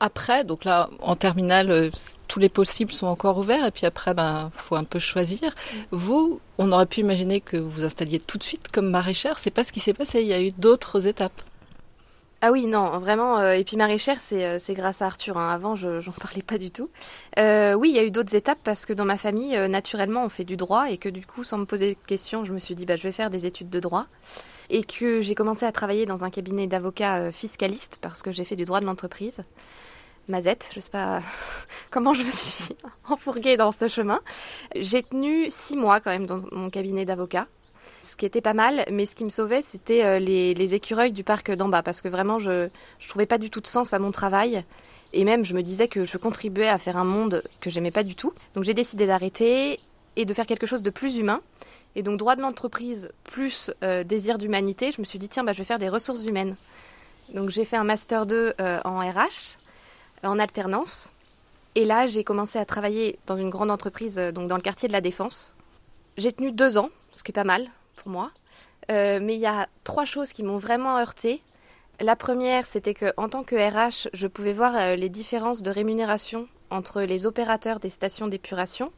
[0.00, 1.90] Après, donc là, en terminale,
[2.26, 5.50] tous les possibles sont encore ouverts et puis après, ben, faut un peu choisir.
[5.50, 5.76] Mm.
[5.92, 9.38] Vous, on aurait pu imaginer que vous vous installiez tout de suite comme maraîchère.
[9.38, 10.20] C'est pas ce qui s'est passé.
[10.20, 11.40] Il y a eu d'autres étapes.
[12.46, 13.38] Ah oui, non, vraiment.
[13.38, 15.38] Euh, et puis maraîchère, c'est, euh, c'est grâce à Arthur.
[15.38, 15.48] Hein.
[15.48, 16.90] Avant, je n'en parlais pas du tout.
[17.38, 20.28] Euh, oui, il y a eu d'autres étapes parce que dans ma famille, naturellement, on
[20.28, 22.74] fait du droit et que du coup, sans me poser de questions, je me suis
[22.74, 24.08] dit, bah, je vais faire des études de droit.
[24.68, 28.56] Et que j'ai commencé à travailler dans un cabinet d'avocats fiscalistes parce que j'ai fait
[28.56, 29.42] du droit de l'entreprise.
[30.28, 31.22] Mazette, je sais pas
[31.90, 32.76] comment je me suis
[33.08, 34.20] enfourguée dans ce chemin.
[34.74, 37.46] J'ai tenu six mois quand même dans mon cabinet d'avocats
[38.04, 41.24] ce qui était pas mal, mais ce qui me sauvait, c'était euh, les, écureuils du
[41.24, 43.98] parc d'en bas, parce que vraiment, je ne trouvais pas du tout de sens à
[43.98, 44.64] mon travail.
[45.12, 48.02] Et même, je me disais que je contribuais à faire un monde que j'aimais pas
[48.02, 48.32] du tout.
[48.54, 49.78] Donc j'ai décidé d'arrêter
[50.16, 51.40] et de faire quelque chose de plus humain.
[51.96, 55.52] Et donc droit de l'entreprise plus euh, désir d'humanité, je me suis dit tiens, bah,
[55.52, 56.56] je vais faire des ressources humaines.
[57.32, 59.56] Donc j'ai fait un master 2 euh, en RH,
[60.24, 61.10] en alternance.
[61.76, 64.92] Et là, j'ai commencé à travailler dans une grande entreprise, donc dans le quartier de
[64.92, 65.54] la Défense.
[66.16, 67.68] J'ai tenu deux ans, ce qui est pas mal
[68.06, 68.30] moi.
[68.90, 71.42] Euh, mais il y a trois choses qui m'ont vraiment heurté.
[72.00, 75.70] La première, c'était que en tant que RH, je pouvais voir euh, les différences de
[75.70, 78.92] rémunération entre les opérateurs des stations d'épuration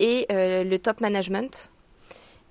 [0.00, 1.70] et euh, le top management.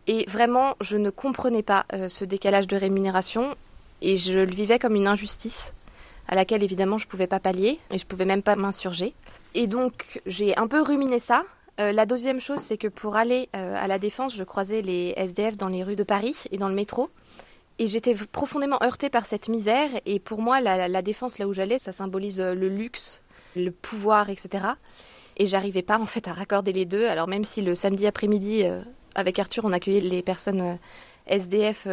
[0.08, 3.56] Et vraiment, je ne comprenais pas ce décalage de rémunération
[4.02, 5.74] et je le vivais comme une injustice
[6.30, 9.14] à laquelle évidemment je ne pouvais pas pallier et je ne pouvais même pas m'insurger.
[9.54, 11.44] Et donc j'ai un peu ruminé ça
[11.80, 15.14] euh, la deuxième chose, c'est que pour aller euh, à la Défense, je croisais les
[15.16, 17.10] SDF dans les rues de Paris et dans le métro.
[17.78, 19.90] Et j'étais profondément heurtée par cette misère.
[20.06, 23.22] Et pour moi, la, Défense, là où j'allais, ça symbolise euh, le luxe,
[23.56, 24.66] le pouvoir, etc.
[25.38, 27.06] Et j'arrivais pas en fait à raccorder les deux.
[27.06, 28.64] Alors même si le samedi après-midi,
[29.14, 30.80] avec Arthur, on accueillait les personnes
[31.28, 31.88] SDF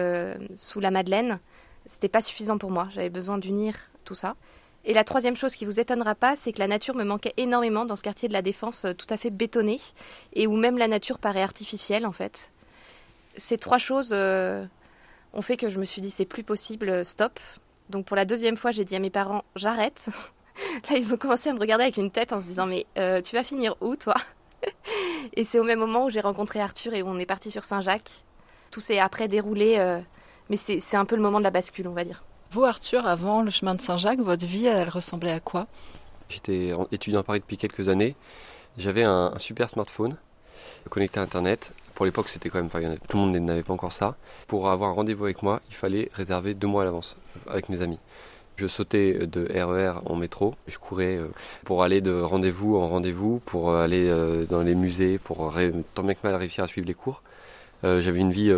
[0.56, 1.38] sous la Madeleine,
[1.84, 2.88] c'était pas suffisant pour moi.
[2.90, 4.34] J'avais besoin d'unir tout ça.
[4.86, 7.86] Et la troisième chose qui vous étonnera pas, c'est que la nature me manquait énormément
[7.86, 9.80] dans ce quartier de la Défense euh, tout à fait bétonné
[10.34, 12.50] et où même la nature paraît artificielle en fait.
[13.36, 14.64] Ces trois choses euh,
[15.32, 17.40] ont fait que je me suis dit c'est plus possible, euh, stop.
[17.88, 20.04] Donc pour la deuxième fois, j'ai dit à mes parents j'arrête.
[20.90, 22.86] Là, ils ont commencé à me regarder avec une tête en se disant mais
[23.22, 24.14] tu vas finir où toi?
[25.32, 27.64] Et c'est au même moment où j'ai rencontré Arthur et où on est parti sur
[27.64, 28.22] Saint-Jacques.
[28.70, 29.98] Tout s'est après déroulé,
[30.48, 32.22] mais c'est un peu le moment de la bascule, on va dire.
[32.54, 35.66] Vous, Arthur, avant le chemin de Saint-Jacques, votre vie, elle ressemblait à quoi?
[36.28, 38.14] J'étais étudiant à Paris depuis quelques années.
[38.78, 40.16] J'avais un, super smartphone
[40.88, 41.72] connecté à Internet.
[41.96, 42.70] Pour l'époque, c'était quand même,
[43.08, 44.14] tout le monde n'avait pas encore ça.
[44.46, 47.16] Pour avoir un rendez-vous avec moi, il fallait réserver deux mois à l'avance
[47.48, 47.98] avec mes amis.
[48.54, 51.32] Je sautais de RER e en métro, je courais euh,
[51.64, 55.52] pour aller de rendez-vous en rendez-vous, pour aller euh, dans les musées, pour
[55.94, 57.20] tant bien que mal réussir à suivre les cours.
[57.82, 58.52] Euh, j'avais une vie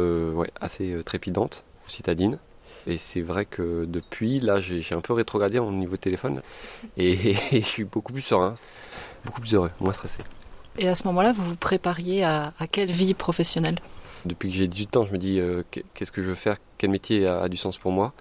[0.60, 2.38] assez trépidante, citadine.
[2.86, 6.42] Et c'est vrai que depuis, là, j'ai un peu rétrogradé au niveau téléphone.
[6.96, 8.56] Et, je suis beaucoup plus serein,
[9.24, 10.18] beaucoup plus heureux, moins stressé.
[10.78, 13.78] Et à ce moment-là, vous vous prépariez à, quelle vie professionnelle?
[14.24, 15.62] Depuis que j'ai 18 ans, je me dis euh,
[15.94, 18.12] qu'est-ce que je veux faire, quel métier a, du sens pour moi?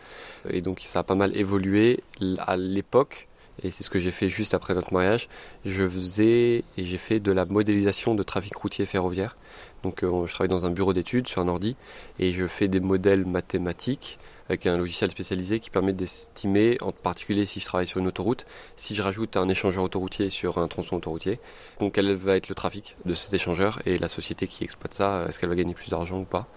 [0.49, 2.03] Et donc ça a pas mal évolué.
[2.39, 3.27] À l'époque,
[3.63, 5.27] et c'est ce que j'ai fait juste après notre mariage,
[5.65, 9.35] je faisais et j'ai fait de la modélisation de trafic routier ferroviaire.
[9.83, 11.75] Donc euh, je travaille dans un bureau d'études sur un ordi
[12.19, 17.45] et je fais des modèles mathématiques avec un logiciel spécialisé qui permet d'estimer, en particulier
[17.45, 18.45] si je travaille sur une autoroute,
[18.77, 21.39] si je rajoute un échangeur autoroutier sur un tronçon autoroutier,
[21.79, 25.25] donc quel va être le trafic de cet échangeur et la société qui exploite ça,
[25.27, 26.47] est-ce qu'elle va gagner plus d'argent ou pas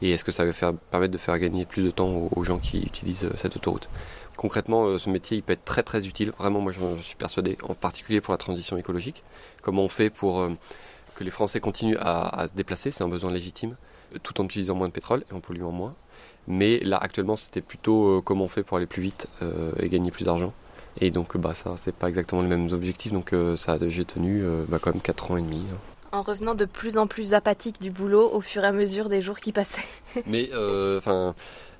[0.00, 2.78] et est-ce que ça va permettre de faire gagner plus de temps aux, gens qui
[2.78, 3.88] utilisent euh, cette autoroute.
[4.36, 7.58] Concrètement, euh, ce métier il peut être très très utile, vraiment moi je suis persuadé,
[7.64, 9.24] en particulier pour la transition écologique.
[9.62, 10.50] Comment on fait pour euh,
[11.16, 13.76] que les Français continuent à se déplacer, c'est un besoin légitime,
[14.22, 15.96] tout en utilisant moins de pétrole et en polluant moins.
[16.48, 19.90] Mais là, actuellement, c'était plutôt euh, comment on fait pour aller plus vite euh, et
[19.90, 20.54] gagner plus d'argent.
[20.98, 23.12] Et donc, bah, ça, c'est pas exactement les mêmes objectifs.
[23.12, 25.62] Donc, euh, ça, j'ai tenu bah, quand même 4 ans et demi.
[25.70, 25.76] Hein.
[26.10, 29.20] En revenant de plus en plus apathique du boulot au fur et à mesure des
[29.20, 29.84] jours qui passaient.
[30.26, 30.48] Mais,
[30.96, 31.34] enfin,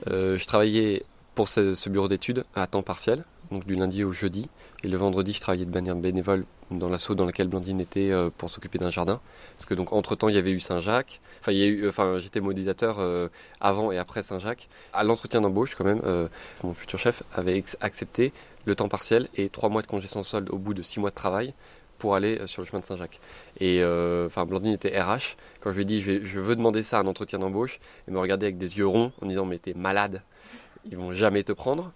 [0.07, 1.02] je travaillais
[1.35, 4.50] pour ce, bureau d'études à temps partiel, donc du lundi au jeudi.
[4.85, 8.31] Et le vendredi, je travaillais de manière bénévole dans l'assaut dans lequel Blandine était euh,
[8.37, 9.21] pour s'occuper d'un jardin.
[9.57, 11.21] Parce que donc entre temps, il y avait eu Saint-Jacques.
[11.41, 13.29] Enfin, y a eu, enfin, j'étais modélisateur euh,
[13.61, 14.69] avant et après Saint-Jacques.
[14.93, 16.29] À l'entretien d'embauche, quand même, euh,
[16.62, 18.33] mon futur chef avait accepté
[18.67, 21.11] le temps partiel et trois mois de congé sans solde au bout de six mois
[21.11, 21.55] de travail
[21.99, 23.19] pour aller sur le chemin de Saint-Jacques.
[23.59, 23.83] Et
[24.27, 25.37] enfin, Blandine était RH.
[25.61, 28.14] Quand je lui ai dit je, je veux demander ça à un entretien d'embauche, elle
[28.14, 30.23] me regardait avec des yeux ronds en disant mais t'es malade,
[30.88, 31.93] ils vont jamais te prendre.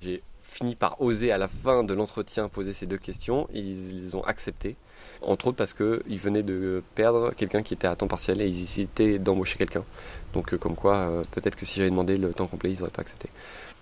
[0.00, 0.24] J'ai
[0.56, 3.46] fini par oser à la fin de l'entretien poser ces deux questions.
[3.52, 4.76] Ils, ont accepté,
[5.20, 8.62] entre autres parce qu'ils venaient de perdre quelqu'un qui était à temps partiel et ils
[8.62, 9.84] hésitaient d'embaucher quelqu'un.
[10.32, 12.90] Donc euh, comme quoi, euh, peut-être que si j'avais demandé le temps complet, ils n'auraient
[12.90, 13.28] pas accepté.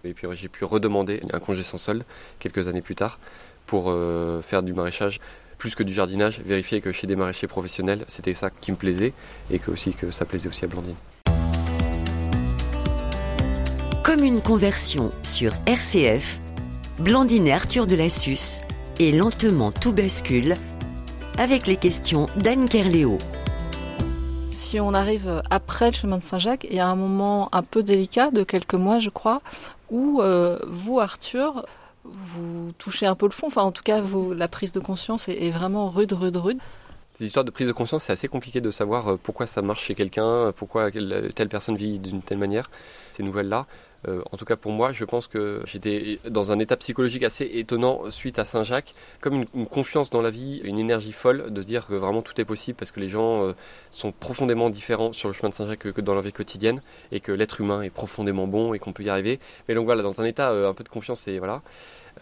[0.02, 2.04] Et puis j'ai pu redemander un congé sans solde
[2.40, 3.18] quelques années plus tard
[3.66, 5.20] pour euh, faire du maraîchage
[5.58, 9.12] plus que du jardinage, vérifier que chez des maraîchers professionnels, c'était ça qui me plaisait
[9.50, 10.96] et que aussi que ça plaisait aussi à Blandine.
[14.02, 16.40] Comme une conversion sur RCF
[17.00, 18.60] Blandine et Arthur de la Susse,
[19.00, 20.54] et lentement tout bascule
[21.38, 23.18] avec les questions d'Anne Kerléo.
[24.52, 27.82] Si on arrive après le chemin de Saint-Jacques, il y a un moment un peu
[27.82, 29.42] délicat de quelques mois, je crois,
[29.90, 31.66] où euh, vous, Arthur,
[32.04, 33.48] vous touchez un peu le fond.
[33.48, 36.58] Enfin, en tout cas, vous, la prise de conscience est, vraiment rude, rude, rude.
[37.18, 39.84] Ces histoires de prise de conscience, c'est assez compliqué de savoir euh, pourquoi ça marche
[39.84, 42.70] chez quelqu'un, pourquoi telle personne vit d'une telle manière.
[43.12, 43.66] Ces nouvelles-là,
[44.08, 47.44] euh, en tout cas pour moi, je pense que j'étais dans un état psychologique assez
[47.54, 51.66] étonnant suite à Saint-Jacques, comme une, confiance dans la vie, une énergie folle de se
[51.66, 53.52] dire que vraiment tout est possible parce que les gens euh,
[53.90, 57.32] sont profondément différents sur le chemin de Saint-Jacques que, dans leur vie quotidienne et que
[57.32, 59.40] l'être humain est profondément bon et qu'on peut y arriver.
[59.68, 61.62] Mais donc voilà, dans un état euh, un peu de confiance et voilà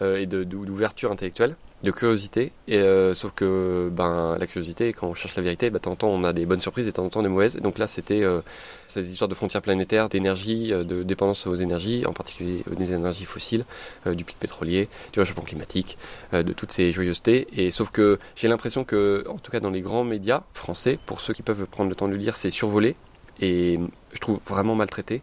[0.01, 2.53] et d'ouverture intellectuelle de curiosité.
[2.67, 5.91] Et euh, sauf que ben la curiosité, quand on cherche la vérité, ben, de temps
[5.91, 7.57] en temps on a des bonnes surprises et de temps en temps des mauvaises.
[7.57, 8.41] Donc là c'était euh,
[8.87, 13.25] ces histoires de frontières planétaires, d'énergie, euh, de dépendance aux énergies, en particulier des énergies
[13.25, 13.65] fossiles,
[14.05, 15.97] du pic pétrolier, du réchauffement climatique,
[16.31, 17.47] de toutes ces joyeusetés.
[17.53, 21.19] Et sauf que j'ai l'impression que, en tout cas dans les grands médias français, pour
[21.19, 22.95] ceux qui peuvent prendre le temps de le lire, c'est survolé
[23.41, 23.79] et
[24.13, 25.21] je trouve vraiment maltraité.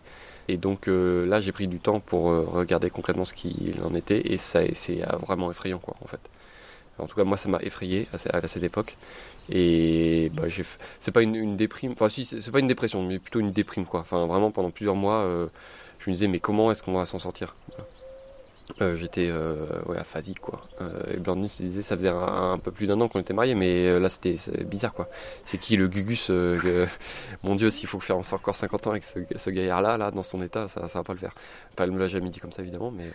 [0.50, 4.36] Et donc là, j'ai pris du temps pour regarder concrètement ce qu'il en était, et
[4.36, 6.20] ça, c'est vraiment effrayant, quoi, en fait.
[7.00, 8.96] En tout cas, moi, ça m'a effrayé à, cette époque.
[9.48, 10.44] Et bah,
[11.00, 14.00] c'est pas une, déprime, enfin si, c'est pas une dépression, mais plutôt une déprime quoi.
[14.00, 15.48] Enfin, vraiment pendant plusieurs mois, euh,
[15.98, 17.56] je me disais mais comment est-ce qu'on va s'en sortir
[18.80, 20.62] euh, j'étais euh, ouais, aphasique quoi.
[20.80, 23.54] Euh, et Blandine se disait ça faisait un, peu plus d'un an qu'on était mariés,
[23.54, 25.08] mais euh, là c'était bizarre quoi.
[25.46, 26.30] C'est qui le Gugus
[27.42, 30.42] Mon Dieu, s'il faut faire encore 50 ans avec ce, ce gaillard là, dans son
[30.42, 31.34] état, ça, ça va pas le faire.
[31.72, 33.10] Enfin, elle me l'a jamais dit comme ça évidemment, mais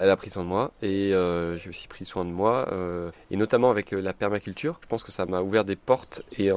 [0.00, 2.68] elle a pris soin de moi et j'ai aussi pris soin de moi
[3.30, 4.78] et notamment avec la permaculture.
[4.82, 6.50] Je pense que ça m'a ouvert des portes et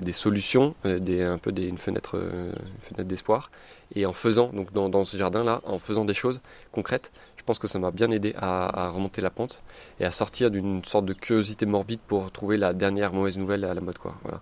[0.00, 3.50] des solutions, des un peu des, une fenêtre, une fenêtre d'espoir.
[3.94, 6.40] Et en faisant donc dans, ce jardin là, en faisant des choses
[6.72, 7.10] concrètes,
[7.48, 9.62] pense que ça m'a bien aidé à, remonter la pente
[10.00, 13.72] et à sortir d'une sorte de curiosité morbide pour trouver la dernière mauvaise nouvelle à
[13.72, 13.96] la mode.
[13.96, 14.14] Quoi.
[14.22, 14.40] Voilà.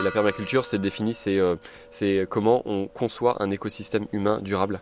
[0.00, 4.80] Et la permaculture, c'est défini, c'est euh, comment on conçoit un écosystème humain durable.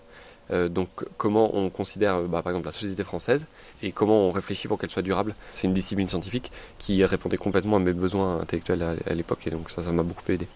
[0.52, 3.46] Euh, donc comment on considère bah, par exemple la société française
[3.82, 5.34] et comment on réfléchit pour qu'elle soit durable.
[5.54, 9.68] C'est une discipline scientifique qui répondait complètement à mes besoins intellectuels à, l'époque et donc
[9.70, 10.46] ça m'a beaucoup aidé.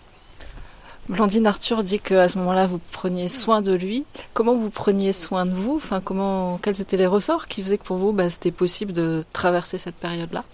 [1.08, 4.04] Blandine Arthur dit qu'à ce moment-là, vous preniez soin de lui.
[4.34, 5.76] Comment vous preniez soin de vous?
[5.76, 9.24] Enfin, comment, quels étaient les ressorts qui faisaient que pour vous, bah, c'était possible de
[9.32, 10.44] traverser cette période-là?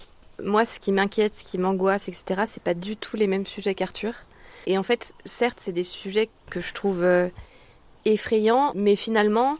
[0.41, 3.75] Moi, ce qui m'inquiète, ce qui m'angoisse, etc., c'est pas du tout les mêmes sujets
[3.75, 4.13] qu'Arthur.
[4.65, 7.27] Et en fait, certes, c'est des sujets que je trouve euh,
[8.05, 9.57] effrayants, mais finalement,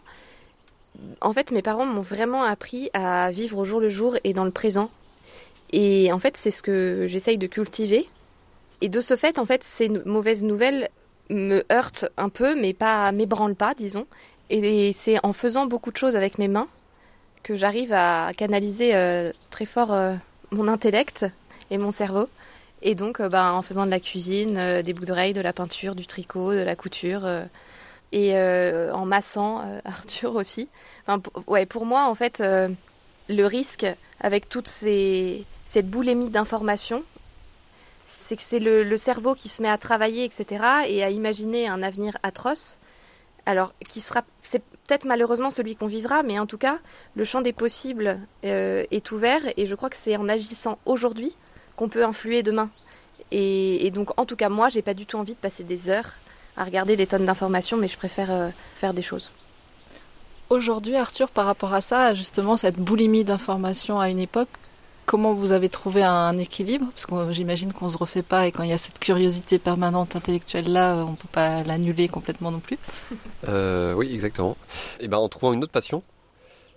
[1.20, 4.46] en fait, mes parents m'ont vraiment appris à vivre au jour le jour et dans
[4.46, 4.90] le présent.
[5.74, 8.08] Et en fait, c'est ce que j'essaye de cultiver
[8.82, 10.90] et de ce fait, en fait, ces mauvaises nouvelles
[11.30, 14.06] me heurtent un peu, mais pas m'ébranlent pas, disons.
[14.50, 16.68] Et c'est en faisant beaucoup de choses avec mes mains
[17.44, 20.16] que j'arrive à canaliser euh, très fort euh,
[20.52, 21.26] mon intellect
[21.72, 22.28] et mon cerveau.
[22.82, 25.96] Et donc, euh, bah, en faisant de la cuisine, des boucles d'oreilles, de la peinture,
[25.96, 27.28] du tricot, de la couture,
[28.12, 30.68] et en massant Arthur aussi.
[31.08, 32.42] Enfin, ouais, pour moi, en fait,
[33.30, 33.86] le risque
[34.20, 37.04] avec toute cette boulémie d'informations,
[38.26, 41.84] c'est que c'est le, cerveau qui se met à travailler, etc., et à imaginer un
[41.84, 42.78] avenir atroce.
[43.46, 46.80] Alors, qui sera, c'est peut-être malheureusement celui qu'on vivra, mais en tout cas,
[47.16, 51.36] le champ des possibles euh, est ouvert, et je crois que c'est en agissant aujourd'hui
[51.76, 52.72] qu'on peut influer demain.
[53.32, 56.14] Et, donc, en tout cas, moi, j'ai pas du tout envie de passer des heures
[56.58, 59.30] à regarder des tonnes d'informations, mais je préfère euh, faire des choses.
[60.50, 64.50] Aujourd'hui, Arthur, par rapport à ça, justement, cette boulimie d'informations à une époque,
[65.06, 66.86] Comment vous avez trouvé un équilibre?
[66.88, 69.60] Parce que j'imagine qu'on ne se refait pas et quand il y a cette curiosité
[69.60, 72.78] permanente intellectuelle là, on ne peut pas l'annuler complètement non plus.
[73.48, 74.58] Euh, oui, exactement.
[75.00, 76.02] Et eh ben en trouvant une autre passion,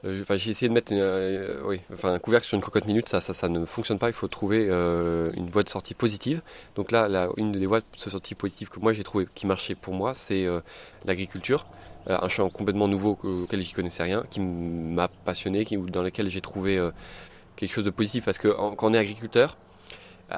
[0.05, 3.21] Euh, j'ai essayé de mettre euh, oui, enfin, un couvercle sur une cocotte minute, ça,
[3.21, 4.09] ça, ne fonctionne pas.
[4.09, 6.41] Il faut trouver euh, une voie de sortie positive.
[6.77, 9.95] Donc là, une des voies de sortie positive que moi j'ai trouvé qui marchait pour
[9.95, 10.47] moi, c'est
[11.05, 11.67] l'agriculture.
[12.07, 16.41] un champ complètement nouveau auquel j'y connaissais rien, qui m'a passionné, qui, dans lequel j'ai
[16.41, 16.79] trouvé
[17.59, 18.25] quelque chose de positif.
[18.25, 19.57] Parce que quand on est agriculteur,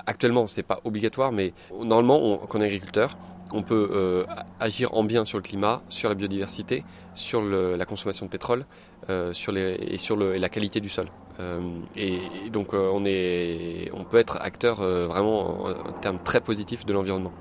[0.07, 3.17] actuellement c'est pas obligatoire, mais normalement, quand on est agriculteur,
[3.53, 4.25] on peut
[4.61, 8.65] agir en bien sur le climat, sur la biodiversité, sur la consommation de pétrole,
[9.09, 11.09] euh, et sur la qualité du sol.
[11.41, 11.61] Euh,
[11.97, 12.21] et,
[12.53, 17.33] donc euh, on, est, on peut être acteur vraiment en, termes très positifs de l'environnement.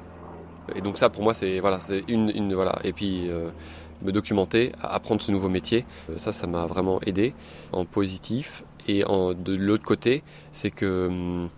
[0.75, 2.79] Et donc ça pour moi c'est voilà, c'est une, une, voilà.
[2.83, 3.29] Et puis
[4.01, 7.33] me documenter, apprendre ce nouveau métier, ça ça m'a vraiment aidé
[7.73, 8.63] en positif.
[8.89, 11.49] Et de l'autre côté, c'est que hum,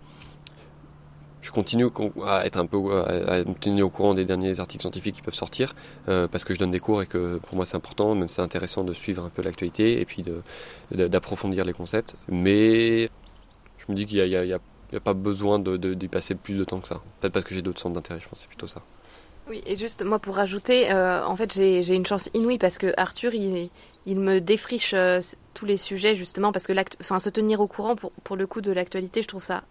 [1.40, 1.86] je continue
[2.24, 5.34] à être un peu à me tenir au courant des derniers articles scientifiques qui peuvent
[5.34, 5.74] sortir
[6.08, 8.42] euh, parce que je donne des cours et que pour moi c'est important, même c'est
[8.42, 10.24] intéressant de suivre un peu l'actualité et puis
[10.90, 12.14] d'approfondir les concepts.
[12.28, 13.10] Mais
[13.78, 16.88] je me dis qu'il n'y a, pas besoin d'y de, passer plus de temps que
[16.88, 17.00] ça.
[17.20, 18.82] Peut-être parce que j'ai d'autres centres d'intérêt, je pense, c'est plutôt ça.
[19.48, 22.94] Oui, et juste moi pour rajouter, euh, en fait j'ai une chance inouïe parce que
[22.96, 23.70] Arthur il,
[24.06, 25.20] il me défriche euh,
[25.54, 28.60] tous les sujets justement parce que enfin, se tenir au courant pour, pour le coup
[28.60, 29.62] de l'actualité, je trouve ça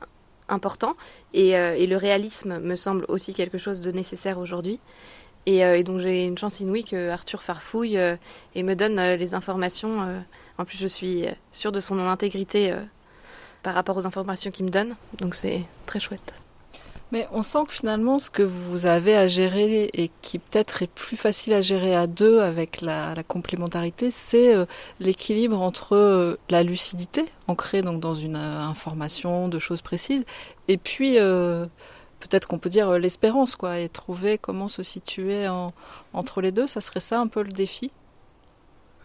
[0.51, 0.95] important
[1.35, 4.79] euh, et, le réalisme me semble aussi quelque chose de nécessaire aujourd'hui.
[5.45, 8.15] Et, euh, donc j'ai une chance inouïe que Arthur farfouille euh,
[8.53, 10.23] et me donne les informations.
[10.57, 12.75] en plus, je suis sûre de son intégrité
[13.63, 16.40] par rapport aux informations qu'il me donne, donc c'est très chouette.
[17.11, 20.87] Mais on sent que finalement, ce que vous avez à gérer et qui peut-être est
[20.87, 24.65] plus facile à gérer à deux avec la, complémentarité, c'est euh,
[25.01, 30.25] l'équilibre entre euh, la lucidité, ancrée donc dans une euh, information de choses précises,
[30.69, 31.17] et puis
[32.19, 35.49] peut-être qu'on peut dire l'espérance, quoi, et trouver comment se situer
[36.13, 36.67] entre les deux.
[36.67, 37.91] Ça serait ça un peu le défi.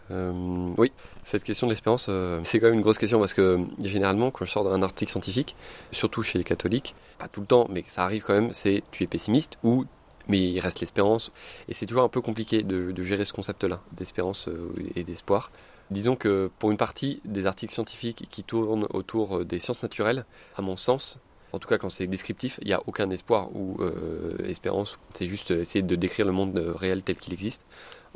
[0.09, 0.91] Oui,
[1.23, 2.09] cette question de l'espérance,
[2.43, 5.55] c'est quand même une grosse question parce que généralement, quand je sors d'un article scientifique,
[5.91, 9.03] surtout chez les catholiques, pas tout le temps, mais ça arrive quand même, c'est tu
[9.03, 9.85] es pessimiste ou
[10.27, 11.31] mais il reste l'espérance.
[11.69, 15.51] Et c'est toujours un peu compliqué de, gérer ce concept-là, d'espérance euh, et d'espoir.
[15.89, 20.25] Disons que pour une partie des articles scientifiques qui tournent autour des sciences naturelles,
[20.57, 21.19] à mon sens,
[21.53, 24.99] en tout cas quand c'est descriptif, il n'y a aucun espoir ou euh, espérance.
[25.13, 27.61] C'est juste essayer de décrire le monde réel tel qu'il existe.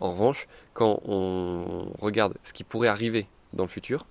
[0.02, 4.06] En revanche, quand on regarde ce qui pourrait arriver dans le futur,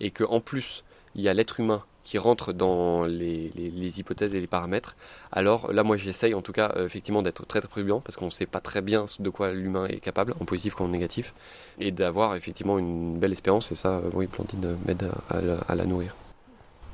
[0.00, 3.50] et qu'en plus il y a l'être humain qui rentrent dans les,
[3.98, 4.96] hypothèses et les paramètres,
[5.32, 8.26] alors là moi j'essaye en tout cas euh, effectivement d'être très très prudent parce qu'on
[8.26, 11.32] ne sait pas très bien de quoi l'humain est capable, en positif comme en négatif,
[11.78, 16.14] et d'avoir effectivement une belle espérance et ça, euh, oui, Plantine m'aide à, la nourrir.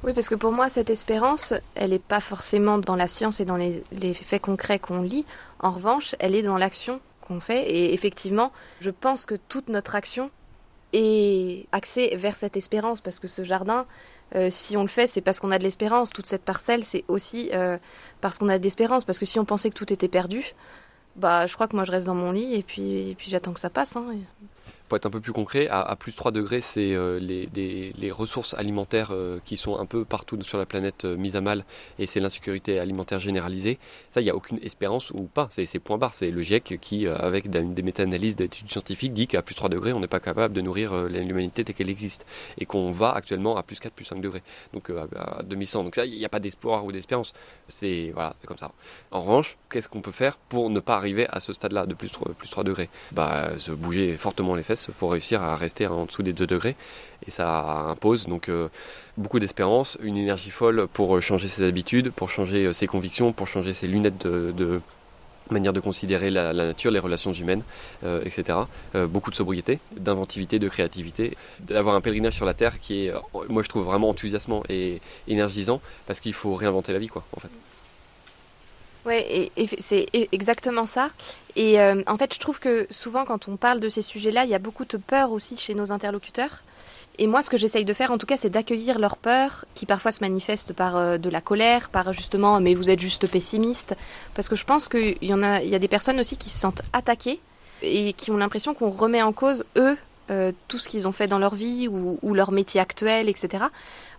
[0.05, 3.45] Oui, parce que pour moi, cette espérance, elle n'est pas forcément dans la science et
[3.45, 5.25] dans les faits concrets qu'on lit.
[5.61, 7.01] En revanche, elle est dans l'action
[7.41, 7.71] fait.
[7.71, 10.31] Et effectivement, je pense que toute notre action
[10.93, 13.87] est axée vers cette espérance, parce que ce jardin,
[14.35, 16.11] euh, si on le fait, c'est parce qu'on a de l'espérance.
[16.11, 17.79] Toute cette parcelle, c'est aussi euh,
[18.21, 19.05] parce qu'on a de l'espérance.
[19.05, 20.55] Parce que si on pensait que tout était perdu,
[21.17, 23.53] bah, je crois que moi, je reste dans mon lit et puis, et puis j'attends
[23.53, 23.97] que ça passe.
[23.97, 24.07] Hein
[24.93, 29.09] pour être un peu plus concret, à, plus 3 degrés, c'est euh, les, ressources alimentaires
[29.13, 31.65] euh, qui sont un peu partout sur la planète euh, mises à mal
[31.99, 33.79] et c'est l'insécurité alimentaire généralisée.
[34.11, 35.49] Ça, il n'y a aucune espérance ou pas.
[35.51, 36.13] C'est point barre.
[36.13, 40.01] C'est le GIEC qui, avec des méta-analyses d'études scientifiques, dit qu'à plus 3 degrés, on
[40.01, 42.27] n'est pas capable de nourrir l'humanité telle qu'elle existe
[42.59, 44.43] et qu'on va actuellement à plus 4, plus 5 degrés.
[44.75, 45.85] Donc à, 2100.
[45.85, 47.33] Donc ça, il n'y a pas d'espoir ou d'espérance.
[47.69, 48.73] C'est voilà, comme ça.
[49.11, 52.11] En revanche, qu'est-ce qu'on peut faire pour ne pas arriver à ce stade-là de plus
[52.11, 52.91] 3, plus 3 degrés?
[53.13, 56.77] Bah, se bouger fortement les fesses pour réussir à rester en dessous des 2 degrés.
[57.27, 58.69] Et ça impose donc euh,
[59.17, 63.33] beaucoup d'espérance, une énergie folle pour euh, changer ses habitudes, pour changer euh, ses convictions,
[63.33, 64.81] pour changer ses lunettes de,
[65.51, 67.63] manière de considérer la, nature, les relations humaines,
[68.25, 68.61] etc.
[68.95, 73.13] beaucoup de sobriété, d'inventivité, de créativité, d'avoir un pèlerinage sur la Terre qui est,
[73.51, 77.41] moi je trouve vraiment enthousiasmant et énergisant parce qu'il faut réinventer la vie, quoi, en
[77.41, 77.51] fait.
[79.05, 81.11] Ouais, et, c'est exactement ça.
[81.57, 84.51] Et euh, en fait, je trouve que souvent, quand on parle de ces sujets-là, il
[84.51, 86.63] y a beaucoup de peur aussi chez nos interlocuteurs.
[87.19, 89.85] Et moi, ce que j'essaye de faire, en tout cas, c'est d'accueillir leur peur, qui
[89.85, 93.97] parfois se manifeste par euh, de la colère, par justement, mais vous êtes juste pessimiste.
[94.35, 96.83] Parce que je pense qu'il y a, y a des personnes aussi qui se sentent
[96.93, 97.41] attaquées
[97.83, 99.99] et qui ont l'impression qu'on remet en cause eux
[100.31, 103.65] euh, tout ce qu'ils ont fait dans leur vie ou, ou, leur métier actuel, etc.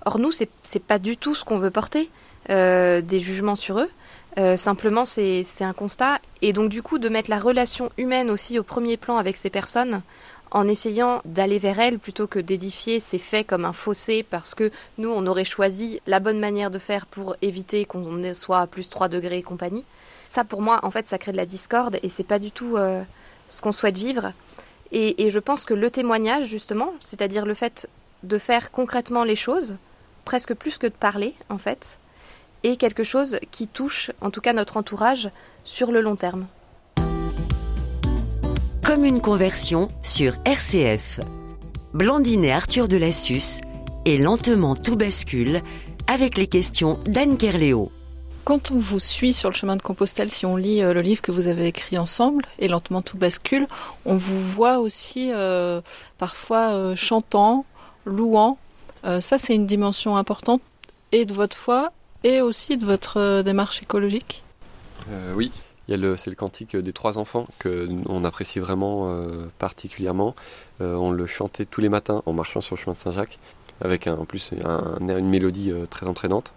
[0.05, 2.09] Or nous, c'est pas du tout ce qu'on veut porter,
[2.49, 3.89] des jugements sur eux.
[4.37, 6.19] Euh, simplement, c'est un constat.
[6.41, 9.49] Et donc, du coup, de mettre la relation humaine aussi au premier plan avec ces
[9.49, 10.01] personnes,
[10.53, 14.71] en essayant d'aller vers elles plutôt que d'édifier ces faits comme un fossé parce que
[14.99, 18.89] nous, on aurait choisi la bonne manière de faire pour éviter qu'on soit à plus
[18.89, 19.83] 3 degrés et compagnie.
[20.29, 22.77] Ça, pour moi, en fait, ça crée de la discorde et c'est pas du tout
[22.77, 23.01] euh,
[23.49, 24.31] ce qu'on souhaite vivre.
[24.91, 27.89] Et, je pense que le témoignage, justement, c'est-à-dire le fait
[28.21, 29.75] de faire concrètement les choses,
[30.23, 31.97] presque plus que de parler, en fait,
[32.63, 35.29] est quelque chose qui touche, en tout cas, notre entourage
[35.63, 36.47] sur le long terme.
[38.83, 41.19] Comme une conversion sur RCF.
[41.93, 43.61] Blandine et Arthur de Lassus
[44.05, 45.61] et lentement tout bascule
[46.07, 47.91] avec les questions d'Anne Kerléo.
[48.43, 51.21] Quand on vous suit sur le chemin de Compostelle, si on lit euh, le livre
[51.21, 53.67] que vous avez écrit ensemble, et lentement tout bascule,
[54.05, 55.79] on vous voit aussi euh,
[56.17, 57.65] parfois euh, chantant,
[58.05, 58.57] louant.
[59.03, 60.61] ça, c'est une dimension importante
[61.13, 61.93] et de votre foi
[62.23, 64.43] et aussi de votre démarche écologique.
[65.35, 65.51] oui,
[65.87, 69.13] il le, c'est le cantique des trois enfants que on apprécie vraiment
[69.59, 70.35] particulièrement.
[70.79, 73.39] on le chantait tous les matins en marchant sur le chemin de Saint-Jacques,
[73.81, 76.53] avec en plus une mélodie très entraînante.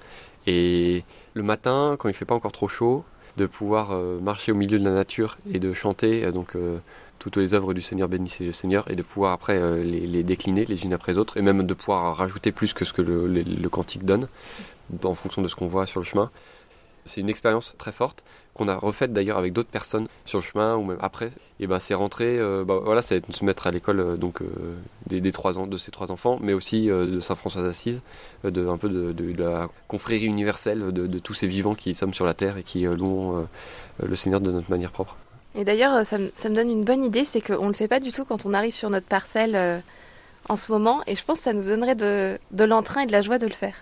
[0.46, 1.02] Et
[1.34, 3.04] le matin, quand il fait pas encore trop chaud,
[3.36, 6.78] de pouvoir euh, marcher au milieu de la nature et de chanter euh, donc euh,
[7.18, 10.84] toutes les œuvres du Seigneur bénissez le Seigneur et de pouvoir après les, décliner les
[10.84, 14.04] unes après les autres et même de pouvoir rajouter plus que ce que le cantique
[14.04, 14.28] donne
[15.02, 16.30] en fonction de ce qu'on voit sur le chemin.
[17.04, 18.24] C'est une expérience très forte
[18.56, 21.30] qu'on a refaite d'ailleurs avec d'autres personnes sur le chemin ou même après.
[21.60, 24.76] Et ben c'est rentré, euh, bah, voilà, c'est se mettre à l'école euh, donc euh,
[25.06, 28.00] des, trois ans de ces trois enfants, mais aussi de Saint François d'Assise,
[28.44, 32.34] de un peu de, la confrérie universelle de, tous ces vivants qui sommes sur la
[32.34, 33.46] terre et qui louent
[34.02, 35.16] le Seigneur de notre manière propre.
[35.54, 38.12] Et d'ailleurs, ça, me donne une bonne idée, c'est qu'on ne le fait pas du
[38.12, 39.82] tout quand on arrive sur notre parcelle
[40.48, 43.12] en ce moment, et je pense que ça nous donnerait de, de l'entrain et de
[43.12, 43.74] la joie de le faire.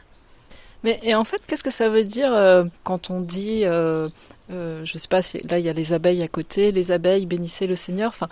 [0.85, 4.09] Mais et en fait, qu'est-ce que ça veut dire euh, quand on dit, euh,
[4.51, 7.67] euh, je sais pas, là il y a les abeilles à côté, les abeilles bénissez
[7.67, 8.11] le Seigneur.
[8.11, 8.29] Enfin,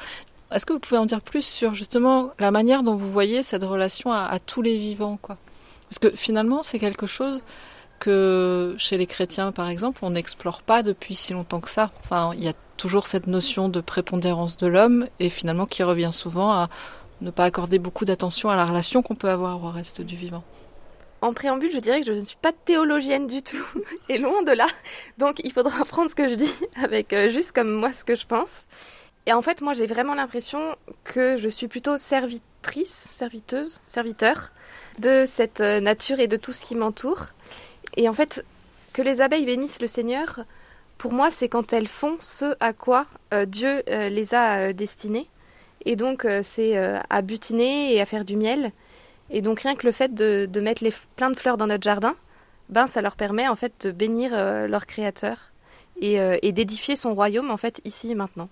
[0.53, 3.65] est-ce que vous pouvez en dire plus sur justement la manière dont vous voyez cette
[3.65, 5.39] relation à, tous les vivants, quoi?
[5.89, 7.43] Parce que finalement, c'est quelque chose
[7.99, 11.91] que chez les chrétiens, par exemple, on n'explore pas depuis si longtemps que ça.
[12.05, 16.13] Enfin, il y a toujours cette notion de prépondérance de l'homme et finalement qui revient
[16.13, 16.69] souvent à
[17.23, 20.45] ne pas accorder beaucoup d'attention à la relation qu'on peut avoir au reste du vivant
[21.23, 23.65] en préambule, je dirais que je ne suis pas théologienne du tout,
[24.09, 24.67] et loin de là.
[25.19, 26.53] Donc il faudra prendre ce que je dis
[26.83, 28.51] avec euh, juste comme moi ce que je pense.
[29.27, 34.51] Et en fait, moi j'ai vraiment l'impression que je suis plutôt servitrice, serviteuse, serviteur
[34.99, 37.29] de cette euh, nature et de tout ce qui m'entoure.
[37.97, 38.45] Et en fait,
[38.93, 40.41] que les abeilles bénissent le Seigneur,
[40.99, 45.29] pour moi, c'est quand elles font ce à quoi euh, Dieu les a destinées.
[45.85, 48.73] Et donc, c'est à butiner et à faire du miel.
[49.33, 52.15] Et donc rien que le fait de, mettre les, plein de fleurs dans notre jardin,
[52.69, 55.53] ben ça leur permet en fait de bénir euh, leur créateur
[56.03, 58.49] euh, et, d'édifier son royaume en fait ici et maintenant.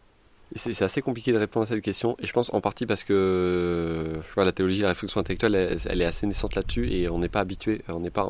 [0.57, 4.18] C'est assez compliqué de répondre à cette question, et je pense en partie parce que
[4.35, 7.39] vois, la théologie, la réflexion intellectuelle, elle, est assez naissante là-dessus, et on n'est pas
[7.39, 8.28] habitué, on n'est pas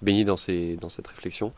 [0.00, 1.52] baigné dans, cette réflexion.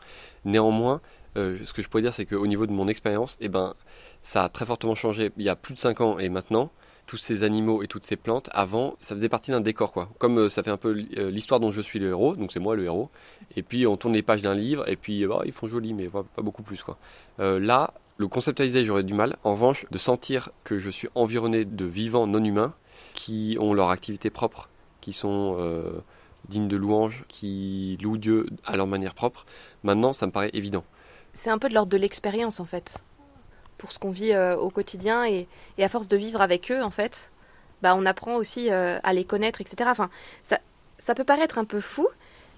[0.45, 0.99] Néanmoins,
[1.37, 3.75] euh, ce que je pourrais dire, c'est qu'au niveau de mon expérience, eh ben,
[4.23, 6.71] ça a très fortement changé il y a plus de 5 ans et maintenant
[7.09, 10.09] tous ces animaux et toutes ces plantes, avant, ça faisait partie d'un décor, quoi.
[10.19, 12.59] Comme euh, ça fait un peu euh, l'histoire dont je suis le héros, donc c'est
[12.59, 13.09] moi le héros.
[13.55, 16.05] Et puis on tourne les pages d'un livre, et puis bah, ils font joli, mais
[16.05, 16.99] pas, beaucoup plus, quoi.
[17.39, 19.37] Euh, là, le conceptualiser, j'aurais du mal.
[19.43, 22.75] En revanche, de sentir que je suis environné de vivants non humains
[23.15, 24.69] qui ont leur activité propre,
[25.01, 25.57] qui sont
[26.47, 29.47] dignes de louange, qui louent Dieu à leur manière propre.
[29.83, 30.83] Maintenant, ça me paraît évident.
[31.33, 33.01] C'est un peu de l'ordre de l'expérience, en fait
[33.79, 35.47] pour ce qu'on vit euh, au quotidien et,
[35.79, 37.31] à force de vivre avec eux en fait,
[37.81, 39.89] bah on apprend aussi euh, à les connaître, etc.
[39.91, 40.11] Enfin,
[40.43, 42.07] ça, peut paraître un peu fou,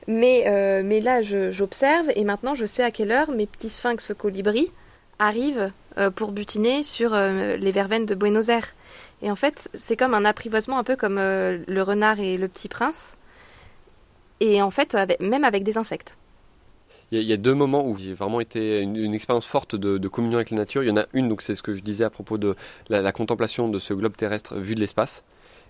[0.07, 4.11] mais, euh, mais là j'observe et maintenant je sais à quelle heure mes petits sphinx
[4.17, 4.74] colibris
[5.19, 5.72] arrivent
[6.15, 8.74] pour butiner sur les verveines de Buenos Aires.
[9.22, 12.69] Et en fait, c'est comme un apprivoisement, un peu comme le renard et le petit
[12.69, 13.15] prince.
[14.39, 16.17] Et en fait, même avec des insectes
[17.12, 20.49] il y, a deux moments où j'ai vraiment été une, expérience forte de, communion avec
[20.49, 20.82] la nature.
[20.82, 22.55] Il y en a une, donc c'est ce que je disais à propos de
[22.88, 25.24] la, contemplation de ce globe terrestre vu de l'espace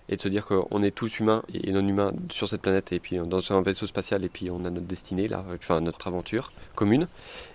[0.08, 2.98] et de se dire qu'on est tous humains et non humains sur cette planète et
[2.98, 6.52] puis dans un vaisseau spatial et puis on a notre destinée là, enfin notre aventure
[6.74, 7.08] commune.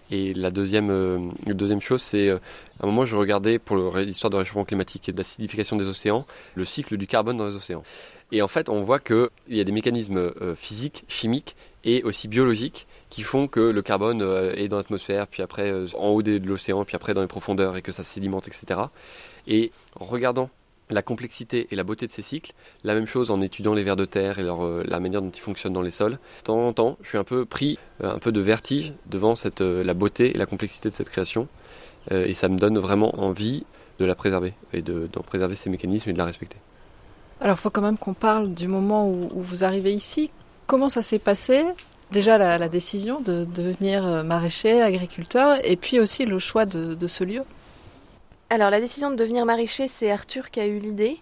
[0.10, 2.38] Et la deuxième, euh, deuxième chose, c'est euh,
[2.80, 6.26] à un moment je regardais pour l'histoire du réchauffement climatique et de l'acidification des océans,
[6.56, 7.84] le cycle du carbone dans les océans.
[8.32, 12.28] Et en fait, on voit qu'il y a des mécanismes euh, physiques, chimiques et aussi
[12.28, 16.22] biologiques qui font que le carbone euh, est dans l'atmosphère, puis après euh, en haut
[16.22, 18.82] de l'océan, puis après dans les profondeurs et que ça sédimente, etc.
[19.48, 20.50] Et en regardant
[20.90, 23.96] la complexité et la beauté de ces cycles, la même chose en étudiant les vers
[23.96, 26.14] de terre et leur, la manière dont ils fonctionnent dans les sols.
[26.14, 29.62] De temps en temps, je suis un peu pris, un peu de vertige devant cette,
[29.62, 31.48] la beauté et la complexité de cette création.
[32.12, 33.66] et ça me donne vraiment envie
[34.00, 36.58] de la préserver et d'en préserver ces mécanismes et de la respecter.
[37.40, 40.32] Alors, il faut quand même qu'on parle du moment où, vous arrivez ici.
[40.66, 41.64] Comment ça s'est passé?
[42.12, 47.24] Déjà, la, décision de, devenir euh, maraîcher, agriculteur, et puis aussi le choix de, ce
[47.24, 47.44] lieu
[48.50, 51.18] Alors, la décision de devenir maraîcher, c'est Arthur qui a eu l'idée.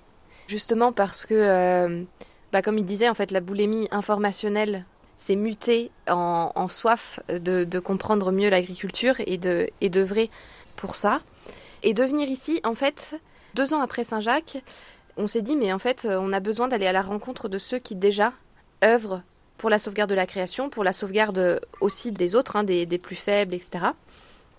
[0.47, 2.05] Justement parce que,
[2.51, 4.86] bah, comme il disait, en fait, la boulimie informationnelle
[5.17, 10.30] s'est mutée en, soif de, comprendre mieux l'agriculture et de et d'œuvrer
[10.76, 11.21] pour ça.
[11.84, 13.15] Et de venir ici, en fait,
[13.55, 14.63] deux ans après Saint-Jacques,
[15.17, 17.80] on s'est dit, mais en fait, on a besoin d'aller à la rencontre de ceux
[17.80, 18.34] qui déjà
[18.84, 19.21] œuvrent
[19.57, 23.15] pour la sauvegarde de la création, pour la sauvegarde aussi des autres, hein, des, plus
[23.15, 23.86] faibles, etc.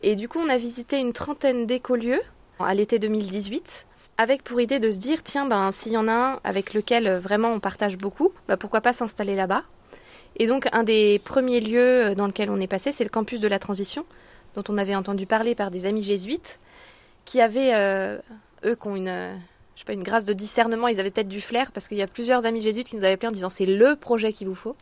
[0.02, 2.22] Et du coup, on a visité une trentaine d'écolieux
[2.58, 3.86] à l'été 2018,
[4.18, 7.18] avec pour idée de se dire, tiens, ben, s'il y en a un avec lequel
[7.18, 9.64] vraiment on partage beaucoup, ben, pourquoi pas s'installer là-bas
[10.36, 13.48] Et donc, un des premiers lieux dans lequel on est passé, c'est le campus de
[13.48, 14.06] la transition,
[14.54, 16.58] dont on avait entendu parler par des amis jésuites,
[17.24, 18.18] qui avaient, euh,
[18.64, 19.38] eux, qui ont une
[19.76, 22.02] je sais pas, une grâce de discernement, ils avaient peut-être du flair, parce qu'il y
[22.02, 24.54] a plusieurs amis jésuites qui nous avaient appelés en disant c'est le projet qu'il vous
[24.54, 24.74] faut.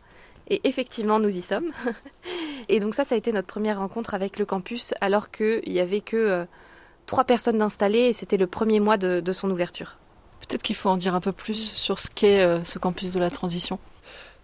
[0.47, 1.71] Et effectivement, nous y sommes.
[2.69, 5.81] et donc ça, ça a été notre première rencontre avec le campus, alors qu'il n'y
[5.81, 6.45] avait que euh,
[7.05, 9.97] trois personnes installées, et c'était le premier mois de, son ouverture.
[10.47, 13.19] Peut-être qu'il faut en dire un peu plus sur ce qu'est euh, ce campus de
[13.19, 13.79] la transition.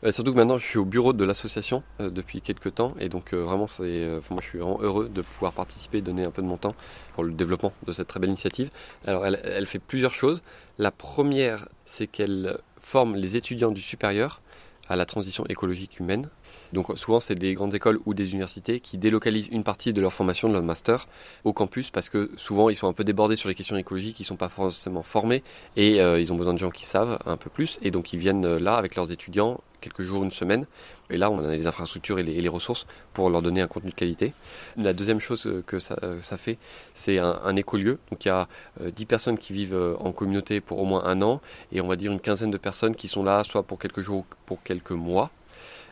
[0.04, 3.08] Euh, surtout que maintenant je suis au bureau de l'association euh, depuis quelques temps et
[3.08, 6.42] donc euh, vraiment c'est, moi je suis vraiment heureux de pouvoir participer, donner un peu
[6.42, 6.76] de mon temps
[7.14, 8.72] pour le développement de cette très belle initiative.
[9.06, 10.42] Alors elle, elle fait plusieurs choses.
[10.80, 14.42] La première c'est qu'elle forme les étudiants du supérieur
[14.90, 16.30] à la transition écologique humaine.
[16.74, 20.14] Donc souvent c'est des grandes écoles ou des universités qui délocalisent une partie de leur
[20.14, 21.08] formation, de leur master,
[21.44, 24.24] au campus parce que souvent ils sont un peu débordés sur les questions écologiques, ils
[24.24, 25.44] ne sont pas forcément formés
[25.76, 28.58] et ils ont besoin de gens qui savent un peu plus et donc ils viennent
[28.58, 30.66] là avec leurs étudiants quelques jours, une semaine.
[31.10, 33.96] Et là, on a les infrastructures et les, ressources pour leur donner un contenu de
[33.96, 34.34] qualité.
[34.78, 36.58] La deuxième chose euh, que ça, euh, fait,
[36.94, 38.00] c'est un, écolieu.
[38.12, 38.48] Donc il y a
[38.80, 41.42] 10 euh, personnes qui vivent en communauté pour au moins un an
[41.72, 44.20] et on va dire une quinzaine de personnes qui sont là soit pour quelques jours
[44.20, 45.32] ou pour quelques mois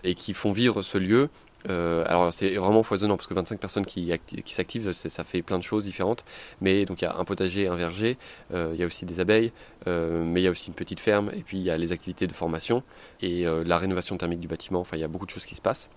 [0.03, 1.29] et qui font vivre ce lieu
[1.67, 4.11] euh, alors c'est vraiment foisonnant parce que 25 personnes qui,
[4.45, 6.23] s'activent, ça fait plein de choses différentes.
[6.61, 8.17] Mais donc il y a un potager, un verger,
[8.53, 9.51] euh, il y a aussi des abeilles,
[9.87, 11.91] euh, mais il y a aussi une petite ferme et puis il y a les
[11.91, 12.83] activités de formation
[13.21, 14.79] et la rénovation thermique du bâtiment.
[14.79, 15.89] Enfin il y a beaucoup de choses qui se passent.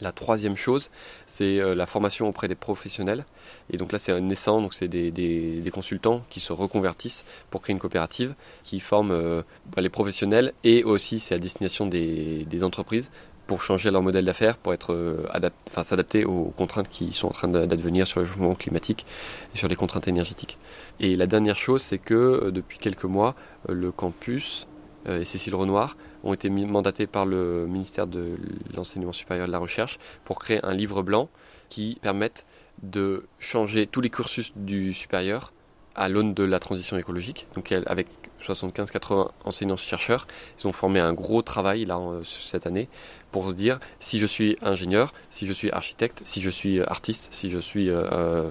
[0.00, 0.90] La troisième chose,
[1.28, 3.24] c'est la formation auprès des professionnels.
[3.70, 7.74] Et donc là, c'est un naissant, donc c'est des, consultants qui se reconvertissent pour créer
[7.74, 8.34] une coopérative
[8.64, 13.10] qui forme bah, les professionnels et aussi c'est à destination des, des entreprises
[13.46, 15.26] pour changer leur modèle d'affaires, pour être euh,
[15.70, 19.06] enfin, s'adapter aux contraintes qui sont en train d'advenir sur le changement climatique
[19.54, 20.58] et sur les contraintes énergétiques.
[21.00, 23.34] Et la dernière chose, c'est que euh, depuis quelques mois,
[23.68, 24.66] euh, le campus
[25.06, 28.38] et Cécile Renoir ont été mandatés par le ministère de
[28.74, 31.28] l'enseignement supérieur et de la recherche pour créer un livre blanc
[31.68, 32.46] qui permette
[32.82, 35.52] de changer tous les cursus du supérieur
[35.94, 38.06] à l'aune de la transition écologique, donc avec
[38.46, 40.26] 75-80 enseignants-chercheurs,
[40.58, 42.88] ils ont formé un gros travail là cette année
[43.32, 46.84] pour se dire si je suis ingénieur, si je suis architecte, si je suis euh,
[46.86, 48.50] artiste, si je suis euh, euh,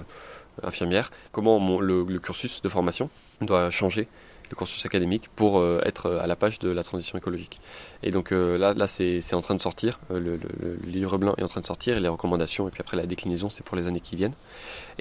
[0.62, 3.08] infirmière, comment le, cursus de formation
[3.40, 4.08] doit changer
[4.50, 7.60] le cursus académique pour être à la page de la transition écologique.
[8.02, 10.38] Et donc là, là c'est en train de sortir, le,
[10.84, 13.64] livre blanc est en train de sortir, les recommandations, et puis après la déclinaison, c'est
[13.64, 14.34] pour les années qui viennent.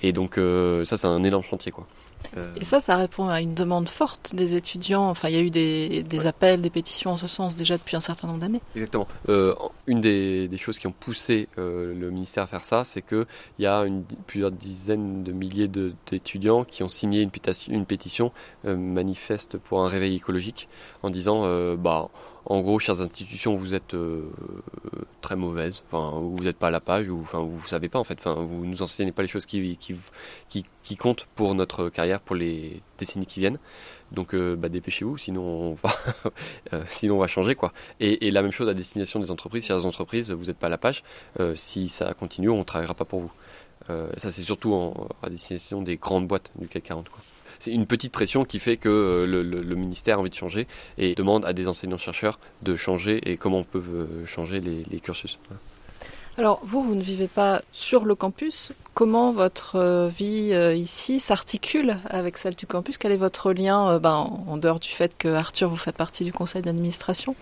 [0.02, 0.40] Et donc
[0.86, 1.74] ça, c'est un énorme chantier.
[1.74, 1.86] quoi.
[2.38, 5.10] Euh, Et ça, ça répond à une demande forte des étudiants.
[5.10, 8.02] Enfin, il y a eu des, appels, des pétitions en ce sens déjà depuis un
[8.02, 8.62] certain nombre d'années.
[8.76, 9.08] Exactement.
[9.30, 9.56] Euh,
[9.88, 13.26] une des, choses qui ont poussé euh, le ministère à faire ça, c'est qu'il
[13.60, 18.32] y a une, plusieurs dizaines de milliers d'étudiants qui ont signé une, pétition, une pétition
[18.64, 20.68] manifeste pour un réveil écologique
[21.02, 21.44] en disant
[21.76, 22.10] bah
[22.46, 24.30] en gros, chères institutions, vous êtes euh,
[25.22, 25.82] très mauvaises.
[25.92, 28.20] Enfin, vous n'êtes pas à la page, ou enfin, vous savez pas en fait.
[28.20, 29.96] Enfin, vous nous enseignez pas les choses qui, qui,
[30.50, 33.60] qui, qui comptent pour notre carrière, pour les décennies qui viennent.
[34.12, 35.96] Donc, euh, bah, dépêchez-vous, sinon on va,
[36.74, 37.72] euh, sinon on va changer quoi.
[38.00, 39.66] Et, et, la même chose à destination des entreprises.
[39.66, 41.04] Chères entreprises, vous n'êtes pas à la page.
[41.56, 43.32] si ça continue, on travaillera pas pour vous.
[43.88, 47.22] ça, c'est surtout en, à destination des grandes boîtes du CAC 40 quoi
[47.64, 51.16] c'est une petite pression qui fait que euh, le, ministère a envie de changer et
[51.16, 55.40] demande à des enseignants-chercheurs de changer et comment on peut euh, changer les, cursus.
[56.38, 58.74] Alors vous, vous ne vivez pas sur le campus.
[58.94, 62.98] Comment votre euh, vie ici s'articule avec celle du campus?
[62.98, 66.34] Quel est votre lien ben, en dehors du fait que Arthur, vous faites partie du
[66.34, 67.34] conseil d'administration?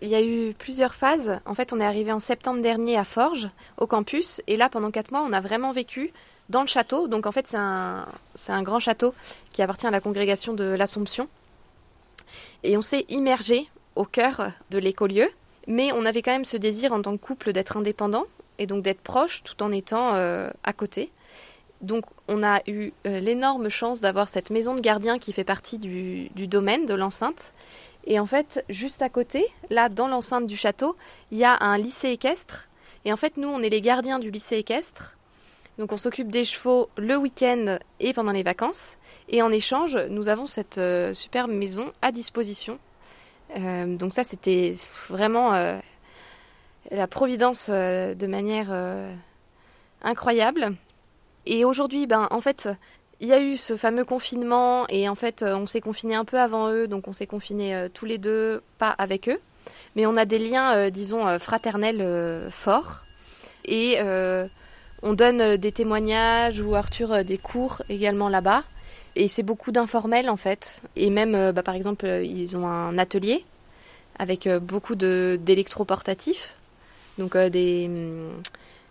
[0.00, 1.40] Il y a eu plusieurs phases.
[1.44, 3.48] En fait, on est arrivé en septembre dernier à Forges,
[3.78, 6.12] au campus, et là, pendant quatre mois, on a vraiment vécu
[6.48, 7.08] dans le château.
[7.08, 8.06] Donc en fait, c'est un,
[8.48, 9.14] un grand château
[9.52, 11.28] qui appartient à la congrégation de l'Assomption.
[12.62, 15.28] Et on s'est immergé au cœur de l'écolieu,
[15.66, 18.24] mais on avait quand même ce désir en tant que couple d'être indépendant
[18.58, 21.10] et donc d'être proche tout en étant euh, à côté.
[21.82, 25.78] Donc on a eu euh, l'énorme chance d'avoir cette maison de gardien qui fait partie
[25.78, 27.52] du, du domaine de l'enceinte.
[28.04, 30.96] Et en fait, juste à côté, là dans l'enceinte du château,
[31.32, 32.68] il y a un lycée équestre.
[33.04, 35.15] Et en fait, nous, on est les gardiens du lycée équestre
[35.78, 38.96] Donc on s'occupe des chevaux le week-end et pendant les vacances.
[39.28, 42.78] Et en échange, nous avons cette euh, superbe maison à disposition.
[43.56, 44.74] Euh, donc ça, c'était
[45.10, 45.78] vraiment euh,
[46.90, 48.72] la providence de manière
[50.02, 50.74] incroyable.
[51.44, 52.68] Et aujourd'hui, ben, en fait,
[53.20, 56.38] il y a eu ce fameux confinement et en fait, on s'est confiné un peu
[56.38, 59.40] avant eux, donc on s'est confiné tous les deux, pas avec eux,
[59.94, 63.04] mais on a des liens, disons, fraternels forts.
[63.64, 63.98] Et
[65.02, 68.64] on donne des témoignages ou Arthur des cours également là-bas.
[69.16, 70.80] Et c'est beaucoup d'informels en fait.
[70.94, 73.44] Et même, euh, bah, par exemple, euh, ils ont un atelier
[74.18, 76.54] avec euh, beaucoup d'électroportatifs,
[77.18, 78.42] donc des hum,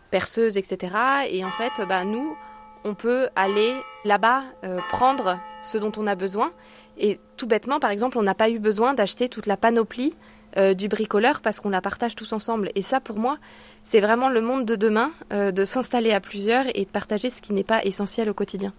[0.10, 0.96] perceuses, etc.
[1.30, 2.36] Et en fait, bah, nous,
[2.84, 4.44] on peut aller là-bas
[4.92, 6.52] prendre ce dont on a besoin.
[6.98, 10.14] Et tout bêtement, par exemple, on n'a pas eu besoin d'acheter toute la panoplie
[10.56, 12.72] du bricoleur parce qu'on la partage tous ensemble.
[12.76, 13.38] Et ça, pour moi,
[13.84, 17.54] c'est vraiment le monde de demain, de s'installer à plusieurs et de partager ce qui
[17.54, 18.74] n'est pas essentiel au quotidien.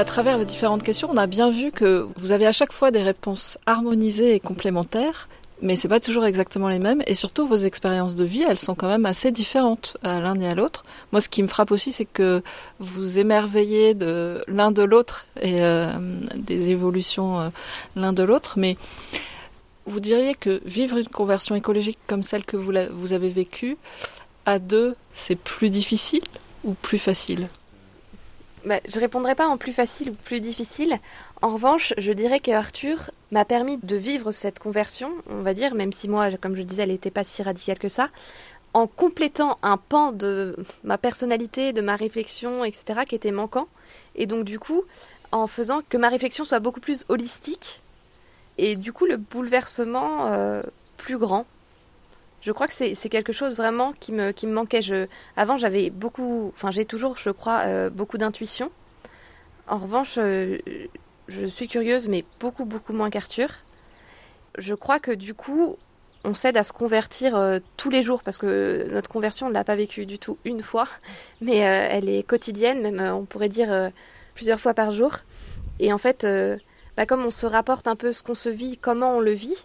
[0.00, 2.90] à travers les différentes questions, on a bien vu que vous avez à chaque fois
[2.90, 5.28] des réponses harmonisées et complémentaires,
[5.62, 7.02] mais c'est pas toujours exactement les mêmes.
[7.06, 10.46] Et surtout, vos expériences de vie, elles sont quand même assez différentes à l'un et
[10.46, 10.84] à l'autre.
[11.12, 12.42] Moi, ce qui me frappe aussi, c'est que
[12.78, 15.92] vous émerveillez de l'un de l'autre et euh,
[16.36, 17.48] des évolutions euh,
[17.96, 18.76] l'un de l'autre, mais
[19.86, 23.76] vous diriez que vivre une conversion écologique comme celle que vous, vous avez vécue,
[24.46, 26.22] à deux, c'est plus difficile
[26.64, 27.48] ou plus facile?
[28.64, 30.98] Bah, je répondrai pas en plus facile ou plus difficile.
[31.42, 35.74] En revanche, je dirais que Arthur m'a permis de vivre cette conversion, on va dire,
[35.74, 38.10] même si moi, comme je disais, elle n'était pas si radicale que ça,
[38.74, 43.68] en complétant un pan de ma personnalité, de ma réflexion, etc., qui était manquant.
[44.16, 44.84] Et donc, du coup,
[45.32, 47.80] en faisant que ma réflexion soit beaucoup plus holistique,
[48.58, 50.62] et du coup, le bouleversement euh,
[50.98, 51.46] plus grand.
[52.42, 54.80] Je crois que c'est quelque chose vraiment qui me, manquait.
[55.36, 58.70] Avant, j'avais beaucoup, enfin, j'ai toujours, je crois, euh, beaucoup d'intuition.
[59.66, 60.58] En revanche, euh,
[61.30, 63.48] je suis curieuse, mais beaucoup, beaucoup moins qu'Arthur.
[64.58, 65.76] Je crois que du coup,
[66.24, 69.54] on s'aide à se convertir euh, tous les jours parce que notre conversion, on ne
[69.54, 70.88] l'a pas vécue du tout une fois,
[71.40, 73.90] mais elle est quotidienne, même on pourrait dire
[74.34, 75.16] plusieurs fois par jour.
[75.78, 76.26] Et en fait,
[76.96, 79.56] bah, comme on se rapporte un peu ce qu'on se vit, comment on le vit,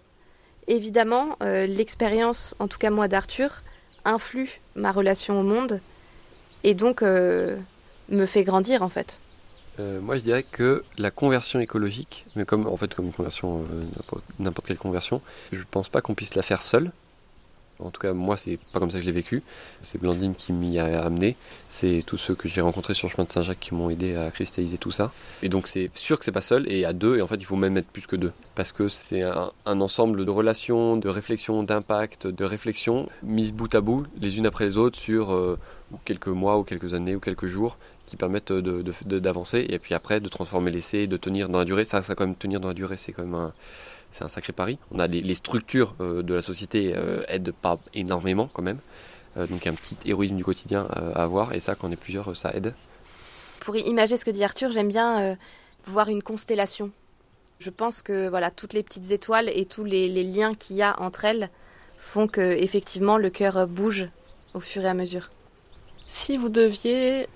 [0.68, 3.61] évidemment, euh, l'expérience, en tout cas moi d'Arthur,
[4.03, 5.82] influe ma relation au monde
[6.63, 7.57] et donc euh,
[8.09, 9.20] me fait grandir en fait.
[9.80, 13.63] Euh, moi, je dirais que la conversion écologique, mais comme en fait comme une conversion,
[14.39, 15.21] n'importe quelle conversion,
[15.51, 16.91] je pense pas qu'on puisse la faire seul.
[17.80, 19.43] En tout cas, moi, c'est pas comme ça que je l'ai vécu.
[19.82, 21.36] C'est Blandine qui m'y a amené.
[21.67, 24.32] C'est tous ceux que j'ai rencontrés sur le chemin de Saint-Jacques qui m'ont aidé à
[24.32, 25.11] cristalliser tout ça.
[25.41, 27.17] Et donc, c'est sûr que c'est pas seul et à deux.
[27.17, 28.32] Et en fait, il faut même être plus que deux.
[28.55, 33.82] Parce que c'est un, ensemble de relations, de réflexions, d'impact, de réflexions mises bout à
[33.82, 35.59] bout, les unes après les autres, sur euh,
[36.05, 39.65] quelques mois ou quelques années ou quelques jours qui permettent d'avancer.
[39.67, 41.85] et puis après, de transformer l'essai, de tenir dans la durée.
[41.85, 43.53] Ça, ça, quand même tenir dans la durée, c'est quand même un
[44.15, 44.79] c'est un sacré pari.
[44.91, 48.79] On a les, structures euh, de la société euh, aident pas énormément quand même.
[49.35, 52.35] Euh, donc un petit héroïsme du quotidien à avoir et ça quand on est plusieurs
[52.35, 52.73] ça aide.
[53.59, 55.37] Pour imaginer ce que dit Arthur, j'aime bien
[55.85, 56.91] voir une constellation.
[57.59, 60.99] Je pense que voilà toutes les petites étoiles et tous les, liens qu'il y a
[61.01, 61.49] entre elles
[61.97, 64.07] font que effectivement le cœur bouge
[64.53, 65.29] au fur et à mesure.
[66.07, 67.27] Si vous deviez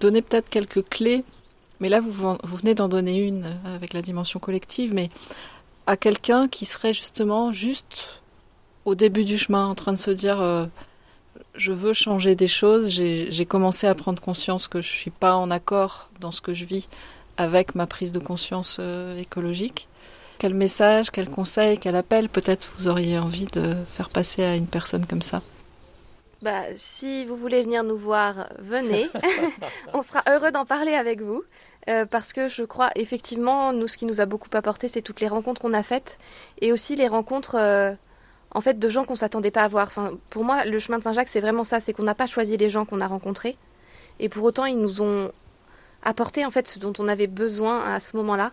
[0.00, 1.24] donner peut-être quelques clés,
[1.80, 5.10] mais là vous, venez d'en donner une avec la dimension collective, mais
[5.86, 8.20] à quelqu'un qui serait justement juste
[8.84, 10.66] au début du chemin en train de se dire euh,
[11.54, 15.50] je veux changer des choses, j'ai commencé à prendre conscience que je suis pas en
[15.50, 16.88] accord dans ce que je vis
[17.36, 19.88] avec ma prise de conscience euh, écologique.
[20.38, 24.66] Quel message, quel conseil, quel appel peut-être vous auriez envie de faire passer à une
[24.66, 25.42] personne comme ça?
[26.42, 29.08] Bah, si vous voulez venir nous voir, venez.
[29.92, 31.42] On sera heureux d'en parler avec vous.
[31.88, 35.20] Euh, parce que je crois effectivement, nous, ce qui nous a beaucoup apporté, c'est toutes
[35.20, 36.18] les rencontres qu'on a faites
[36.60, 37.94] et aussi les rencontres euh,
[38.50, 39.86] en fait de gens qu'on s'attendait pas à voir.
[39.86, 42.58] Enfin, pour moi, le chemin de Saint-Jacques, c'est vraiment ça, c'est qu'on n'a pas choisi
[42.58, 43.56] les gens qu'on a rencontrés
[44.20, 45.32] et pour autant, ils nous ont
[46.02, 48.52] apporté en fait ce dont on avait besoin à ce moment-là.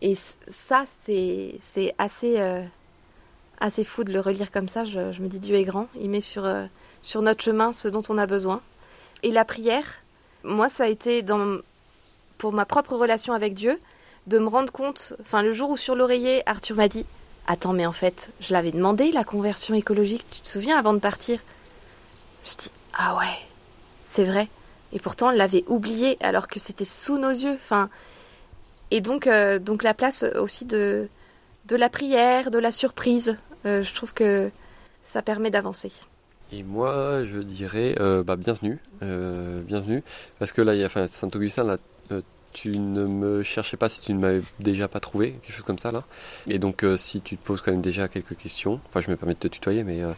[0.00, 1.60] Et ça, c'est
[1.98, 2.62] assez euh,
[3.60, 4.84] assez fou de le relire comme ça.
[4.84, 6.46] Je, je, me dis Dieu est grand, il met sur
[7.08, 8.60] sur notre chemin ce dont on a besoin.
[9.22, 9.86] Et la prière,
[10.44, 11.24] moi, ça a été
[12.36, 13.80] pour ma propre relation avec Dieu,
[14.26, 17.06] de me rendre compte, enfin le jour où sur l'oreiller, Arthur m'a dit
[17.46, 20.98] Attends, mais en fait, je l'avais demandé la conversion écologique, tu te souviens, avant de
[20.98, 21.40] partir?
[22.44, 23.38] Je dis Ah ouais,
[24.04, 24.48] c'est vrai.
[24.92, 27.54] Et pourtant, on l'avait oublié alors que c'était sous nos yeux.
[27.54, 27.88] Enfin,
[28.90, 29.26] et donc,
[29.60, 31.08] donc la place aussi de,
[31.64, 33.38] de la prière, de la surprise.
[33.64, 34.50] je trouve que
[35.04, 35.90] ça permet d'avancer.
[36.52, 37.94] Et moi, je dirais
[38.24, 40.02] bah, bienvenue, bienvenue,
[40.38, 41.78] parce que là, il y a enfin, Saint-Augustin, là,
[42.52, 45.78] tu ne me cherchais pas si tu ne m'avais déjà pas trouvé, quelque chose comme
[45.78, 46.04] ça là.
[46.46, 49.16] Et donc euh, si tu te poses quand même déjà quelques questions, enfin je me
[49.16, 50.12] permets de te tutoyer, mais euh,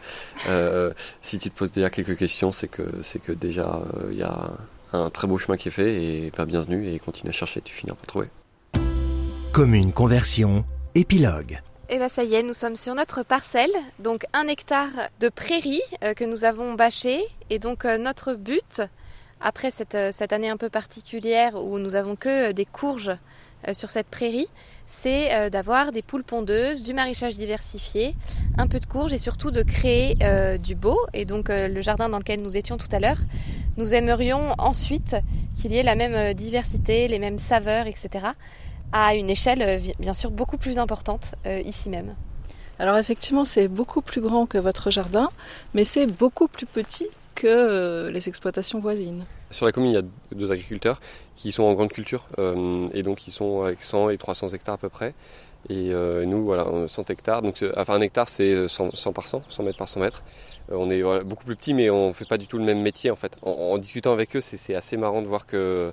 [0.49, 4.23] euh, si tu te poses déjà quelques questions, c'est que c'est que déjà il y
[4.23, 4.53] a
[4.93, 7.75] un très beau chemin qui est fait et bah, bienvenue et continue à chercher, tu
[7.75, 8.29] finiras par trouver.
[9.53, 10.65] Commune conversion,
[10.95, 11.61] épilogue.
[11.91, 15.29] Et eh bien ça y est, nous sommes sur notre parcelle, donc un hectare de
[15.29, 15.83] prairie
[16.15, 17.21] que nous avons bâché.
[17.51, 18.81] Et donc notre but,
[19.41, 23.11] après euh, cette, année un peu particulière où nous avons que euh, des courges
[23.67, 24.49] euh, sur cette prairie,
[25.03, 28.15] c'est d'avoir des poules pondeuses, du maraîchage diversifié,
[28.59, 30.17] un peu de courges et surtout de créer
[30.59, 30.99] du beau.
[31.15, 33.17] Et donc le jardin dans lequel nous étions tout à l'heure,
[33.79, 35.17] nous aimerions ensuite
[35.59, 38.33] qu'il y ait la même diversité, les mêmes saveurs, etc.
[38.93, 42.15] à une échelle bien sûr beaucoup plus importante ici même.
[42.79, 45.31] Alors effectivement c'est beaucoup plus grand que votre jardin,
[45.75, 47.07] mais c'est beaucoup plus petit
[47.41, 49.25] que euh, les exploitations voisines.
[49.51, 51.01] Sur la commune, il y a deux agriculteurs
[51.37, 54.75] qui sont en grande culture euh, et donc ils sont avec 100 et 300 hectares
[54.75, 55.15] à peu près.
[55.69, 57.43] Et euh, nous, voilà, 100 hectares.
[57.43, 60.23] Donc, enfin, un hectare, c'est 100, par 100, 100 mètres par 100 mètres.
[60.71, 63.17] on est beaucoup plus petit, mais on fait pas du tout le même métier en
[63.17, 63.37] fait.
[63.43, 65.93] en discutant avec eux, c'est assez marrant de voir que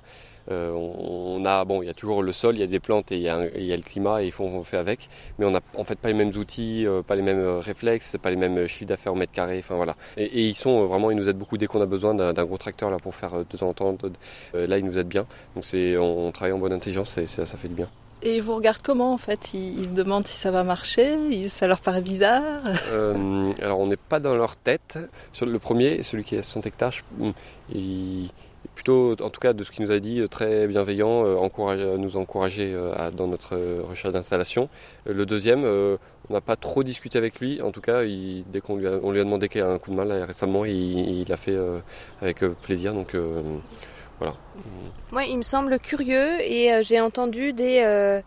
[0.50, 3.12] euh, on, a, bon, il y a toujours le sol, il y a des plantes
[3.12, 3.36] et il y a,
[3.76, 5.08] le climat et il faut on fait avec.
[5.38, 8.16] Mais on n'a en fait pas les mêmes outils, euh, pas les mêmes euh, réflexes,
[8.20, 9.58] pas les mêmes chiffres d'affaires au mètre carré.
[9.58, 9.96] Enfin voilà.
[10.16, 12.90] Et, ils sont vraiment, ils nous aident beaucoup dès qu'on a besoin d'un gros tracteur
[12.90, 13.96] là pour faire de temps en temps.
[14.54, 15.26] là, ils nous aident bien.
[15.54, 17.88] Donc c'est, on, travaille en bonne intelligence et ça, fait du bien.
[18.22, 19.54] Et ils vous regardent comment en fait?
[19.54, 21.16] Ils, se demandent si ça va marcher
[21.48, 22.62] Ça leur paraît bizarre?
[23.62, 24.98] Alors on n'est pas dans leur tête.
[25.32, 26.94] Sur le premier, celui qui est à 100 hectares,
[27.72, 28.30] il,
[28.78, 32.72] plutôt, en tout cas de ce qu'il nous a dit, très bienveillant, euh, nous encourager
[32.72, 34.68] euh, dans notre euh, recherche d'installation.
[35.04, 38.86] le deuxième, on n'a pas trop discuté avec lui, en tout cas, dès qu'on lui,
[38.86, 41.56] a, demandé qu'il a un coup de mal récemment, il l'a fait
[42.22, 42.94] avec plaisir.
[42.94, 43.16] Donc
[44.20, 44.36] voilà.
[45.10, 48.22] Moi, il me semble curieux et j'ai entendu des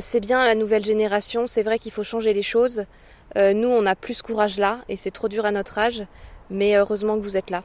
[0.00, 2.84] c'est bien la nouvelle génération, c'est vrai qu'il faut changer les choses.
[3.36, 6.02] nous, on a plus ce courage-là et c'est trop dur à notre âge,
[6.50, 7.64] mais heureusement que vous êtes là.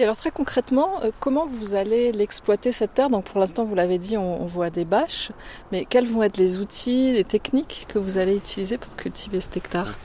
[0.00, 3.10] Et alors très concrètement, euh, comment vous allez l'exploiter cette terre?
[3.10, 5.30] Donc pour l'instant, vous l'avez dit, on, voit des bâches,
[5.72, 9.58] mais quels vont être les outils, les techniques que vous allez utiliser pour cultiver cet
[9.58, 9.98] hectare?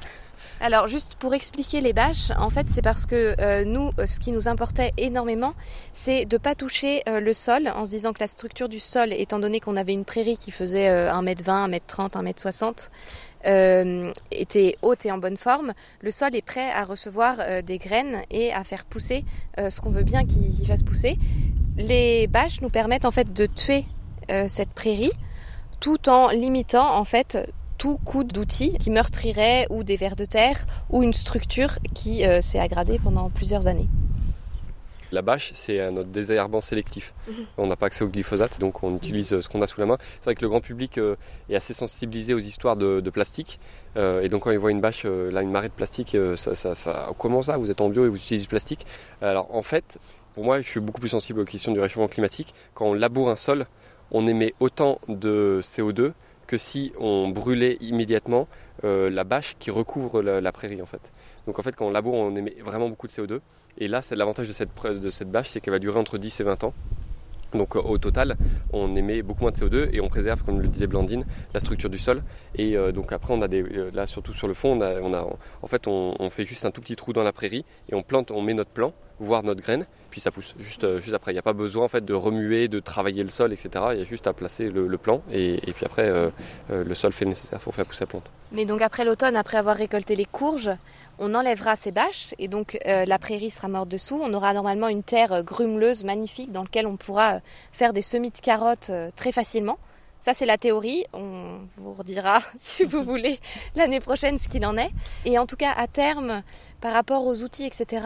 [0.60, 4.20] Alors juste pour expliquer les bâches, en fait c'est parce que euh, nous, euh, ce
[4.20, 5.54] qui nous importait énormément,
[5.94, 9.14] c'est de ne pas toucher le sol en se disant que la structure du sol,
[9.14, 12.90] étant donné qu'on avait une prairie qui faisait 1m20, 1m30, 1m60,
[13.46, 17.78] euh, était haute et en bonne forme, le sol est prêt à recevoir euh, des
[17.78, 19.24] graines et à faire pousser
[19.60, 21.18] euh, ce qu'on veut bien qu'il fasse pousser.
[21.78, 23.86] Les bâches nous permettent en fait de tuer
[24.48, 25.12] cette prairie
[25.80, 27.38] tout en limitant en fait
[27.78, 32.60] tout coup d'outils qui meurtrirait ou des vers de terre ou une structure qui s'est
[32.60, 33.88] aggradée pendant plusieurs années.
[35.16, 37.14] La bâche, c'est notre désherbant sélectif.
[37.30, 37.34] Mhm.
[37.58, 39.86] On n'a pas accès au glyphosate, donc on utilise euh, ce qu'on a sous la
[39.86, 39.98] main.
[40.16, 41.16] C'est vrai que le grand public euh,
[41.50, 43.62] est assez sensibilisé aux histoires de, plastique.
[43.96, 46.76] Euh, et donc quand il voit une bâche, là, une marée de plastique, ça, ça,
[46.76, 47.56] ça, comment ça?
[47.56, 48.86] Vous êtes en bio et vous utilisez du plastique?
[49.22, 50.00] Alors en fait,
[50.34, 52.54] pour moi, je suis beaucoup plus sensible aux questions du réchauffement climatique.
[52.74, 53.68] Quand on laboure un sol,
[54.12, 56.12] on émet autant de CO2
[56.46, 58.50] que si on brûlait immédiatement
[58.84, 61.10] la bâche qui recouvre la, la, prairie en fait.
[61.48, 63.40] Donc en fait, quand on laboure, on émet vraiment beaucoup de CO2.
[63.78, 66.40] Et là, c'est l'avantage de cette, de cette bâche, c'est qu'elle va durer entre 10
[66.40, 66.74] et 20 ans.
[67.56, 68.36] Donc euh, au total,
[68.74, 71.90] on émet beaucoup moins de CO2 et on préserve, comme le disait Blandine, la structure
[71.90, 72.22] du sol.
[72.56, 75.22] Et euh, donc après, on a des, euh, là surtout sur le fond, on a,
[75.62, 78.32] en fait, on, fait juste un tout petit trou dans la prairie et on plante,
[78.32, 81.32] on met notre plant, voire notre graine, puis ça pousse juste, juste après.
[81.32, 83.70] Il n'y a pas besoin en fait de remuer, de travailler le sol, etc.
[83.94, 86.12] Il y a juste à placer le, plant et, puis après,
[86.70, 88.30] le sol fait le nécessaire pour faire pousser la plante.
[88.52, 90.72] Mais donc après l'automne, après avoir récolté les courges,
[91.20, 94.20] on enlèvera ces bâches et donc euh, la prairie sera morte dessous.
[94.22, 97.40] On aura normalement une terre euh, grumeleuse, magnifique, dans laquelle on pourra euh,
[97.72, 99.78] faire des semis de carottes très facilement.
[100.20, 101.06] Ça, c'est la théorie.
[101.14, 103.40] On vous redira, si vous voulez,
[103.76, 104.92] l'année prochaine ce qu'il en est.
[105.24, 106.42] Et en tout cas, à terme,
[106.82, 108.06] par rapport aux outils, etc.,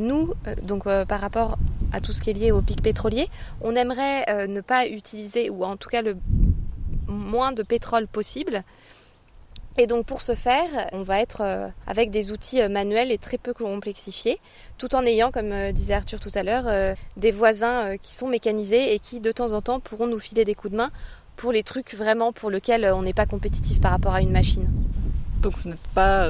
[0.00, 1.58] nous, donc par rapport
[1.92, 3.28] à tout ce qui est lié au pic pétrolier,
[3.60, 6.16] on aimerait ne pas utiliser, ou en tout cas le
[7.06, 8.64] moins de pétrole possible.
[9.78, 13.18] Et donc pour ce faire, on va être euh, avec des outils euh, manuels et
[13.18, 14.40] très peu complexifiés,
[14.78, 18.94] tout en ayant, comme euh, disait Arthur tout à l'heure, des voisins qui sont mécanisés
[18.94, 20.90] et qui de temps en temps pourront nous filer des coups de main
[21.36, 24.68] pour les trucs vraiment pour lesquels on n'est pas compétitif par rapport à une machine.
[25.42, 26.28] Donc vous n'êtes pas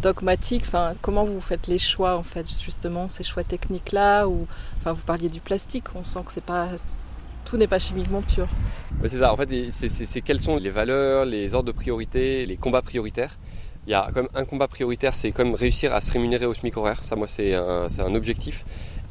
[0.00, 0.64] dogmatique.
[0.66, 4.46] Enfin, comment vous faites les choix en fait, justement, ces choix techniques-là ou
[4.78, 5.84] enfin, vous parliez du plastique.
[5.94, 6.70] On sent que c'est pas
[7.44, 8.48] tout n'est pas chimiquement pur.
[9.02, 9.32] c'est ça.
[9.32, 13.38] En fait, c'est quelles sont les valeurs, les ordres de priorité, les combats prioritaires.
[13.86, 16.46] Il y a quand même un combat prioritaire, c'est quand même réussir à se rémunérer
[16.46, 17.02] au SMIC horaire.
[17.02, 18.64] Ça, moi, c'est un, objectif.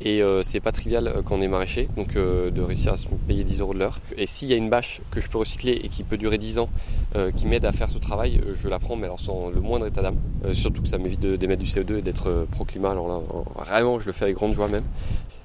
[0.04, 2.98] Et euh, c'est pas trivial euh, quand on est maraîcher, donc euh, de réussir à
[2.98, 4.00] se payer 10 euros de l'heure.
[4.18, 6.58] Et s'il y a une bâche que je peux recycler et qui peut durer 10
[6.58, 6.70] ans,
[7.36, 10.02] qui m'aide à faire ce travail, je la prends, mais alors sans le moindre état
[10.02, 10.18] d'âme.
[10.54, 12.92] surtout que ça m'évite d'émettre du CO2 et d'être pro-climat.
[12.92, 13.20] Alors là,
[13.56, 14.86] vraiment, je le fais avec grande joie même.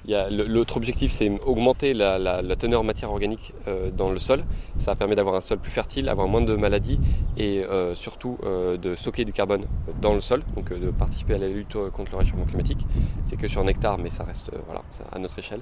[0.09, 4.45] L'autre objectif, c'est augmenter la, teneur en matière organique euh, dans le sol.
[4.79, 6.99] Ça permet d'avoir un sol plus fertile, avoir moins de maladies
[7.37, 9.67] et euh, surtout euh, de stocker du carbone
[10.01, 12.87] dans le sol, donc de participer à la lutte contre le réchauffement climatique.
[13.25, 14.83] C'est que sur un hectare, mais ça reste voilà,
[15.13, 15.61] à notre échelle.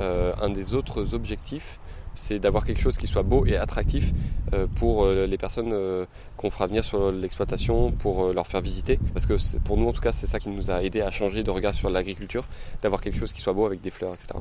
[0.00, 1.80] un des autres objectifs,
[2.14, 4.12] c'est d'avoir quelque chose qui soit beau et attractif
[4.52, 6.06] euh, pour euh, les personnes euh,
[6.36, 8.98] qu'on fera venir sur l'exploitation, pour leur faire visiter.
[9.14, 11.42] Parce que pour nous, en tout cas, c'est ça qui nous a aidé à changer
[11.42, 12.44] de regard sur l'agriculture,
[12.82, 14.38] d'avoir quelque chose qui soit beau avec des fleurs, etc.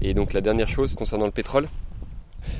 [0.00, 1.68] Et donc la dernière chose concernant le pétrole,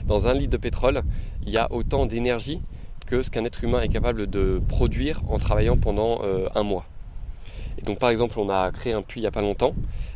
[0.06, 1.02] dans un litre de pétrole,
[1.44, 2.60] il y a autant d'énergie
[3.06, 6.22] que ce qu'un être humain est capable de produire en travaillant pendant
[6.54, 6.86] un mois.
[7.78, 9.74] Et donc par exemple, on a créé un puits il n'y a pas longtemps.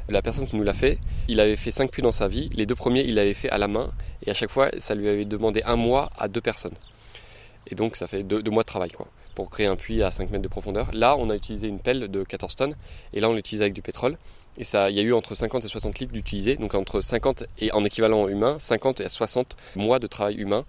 [0.09, 2.49] La personne qui nous l'a fait, il avait fait 5 puits dans sa vie.
[2.55, 3.91] Les deux premiers, il l'avait fait à la main.
[4.25, 6.77] Et à chaque fois, ça lui avait demandé un mois à deux personnes.
[7.67, 10.31] Et donc ça fait deux, mois de travail quoi, pour créer un puits à 5
[10.31, 10.91] mètres de profondeur.
[10.93, 12.77] Là, on a utilisé une pelle de 14 tonnes.
[13.13, 14.17] Et là, on l'utilise avec du pétrole.
[14.59, 17.45] Et ça, il y a eu entre 50 et 60 litres d'utiliser, donc entre 50
[17.59, 20.65] et en équivalent humain, 50 et 60 mois de travail humain.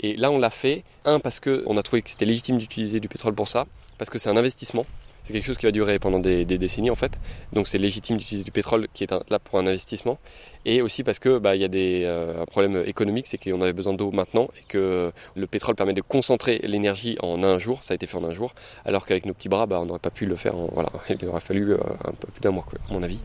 [0.00, 3.08] Et là, on l'a fait, un, parce qu'on a trouvé que c'était légitime d'utiliser du
[3.08, 3.66] pétrole pour ça,
[3.96, 4.84] parce que c'est un investissement
[5.24, 7.20] c'est quelque chose qui va durer pendant des, décennies en fait.
[7.52, 10.18] Donc c'est légitime d'utiliser du pétrole qui est là pour un investissement.
[10.64, 13.72] Et aussi parce que bah, il y a euh, un problème économique, c'est qu'on avait
[13.72, 17.82] besoin d'eau maintenant et que le pétrole permet de concentrer l'énergie en un jour.
[17.82, 18.54] Ça a été fait en un jour,
[18.84, 20.54] alors qu'avec nos petits bras, bah, on n'aurait pas pu le faire.
[21.08, 23.20] Il aurait fallu euh, un peu plus d'un mois, à mon avis.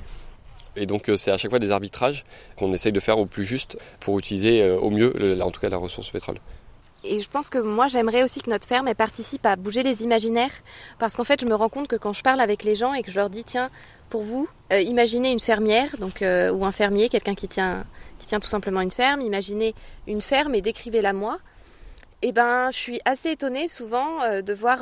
[0.75, 2.23] Et donc euh, c'est à chaque fois des arbitrages
[2.55, 5.77] qu'on essaye de faire au plus juste pour utiliser au mieux, en tout cas, la
[5.77, 6.37] ressource pétrole.
[7.07, 10.53] Et je pense que moi, j'aimerais aussi que notre ferme participe à bouger les imaginaires.
[10.99, 13.03] Parce qu'en fait, je me rends compte que quand je parle avec les gens et
[13.03, 13.69] que je leur dis, tiens,
[14.09, 17.85] pour vous, euh, imaginez une fermière, donc, euh, ou un fermier, quelqu'un qui tient,
[18.19, 19.73] qui tient tout simplement une ferme, imaginez
[20.07, 21.39] une ferme et décrivez-la moi.
[22.23, 24.79] Eh ben, je suis assez étonnée souvent euh, de voir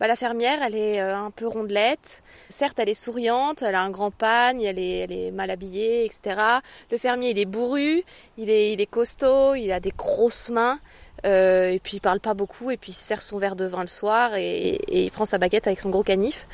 [0.00, 2.22] bah, la fermière, elle est un peu rondelette.
[2.48, 6.60] Certes, elle est souriante, elle a un grand pagne, elle est, mal habillée, etc.
[6.90, 8.02] Le fermier, il est bourru,
[8.38, 10.80] il est costaud, il a des grosses mains.
[11.26, 13.80] Euh, et puis il parle pas beaucoup, et puis il sert son verre de vin
[13.80, 16.46] le soir, et, il prend sa baguette avec son gros canif.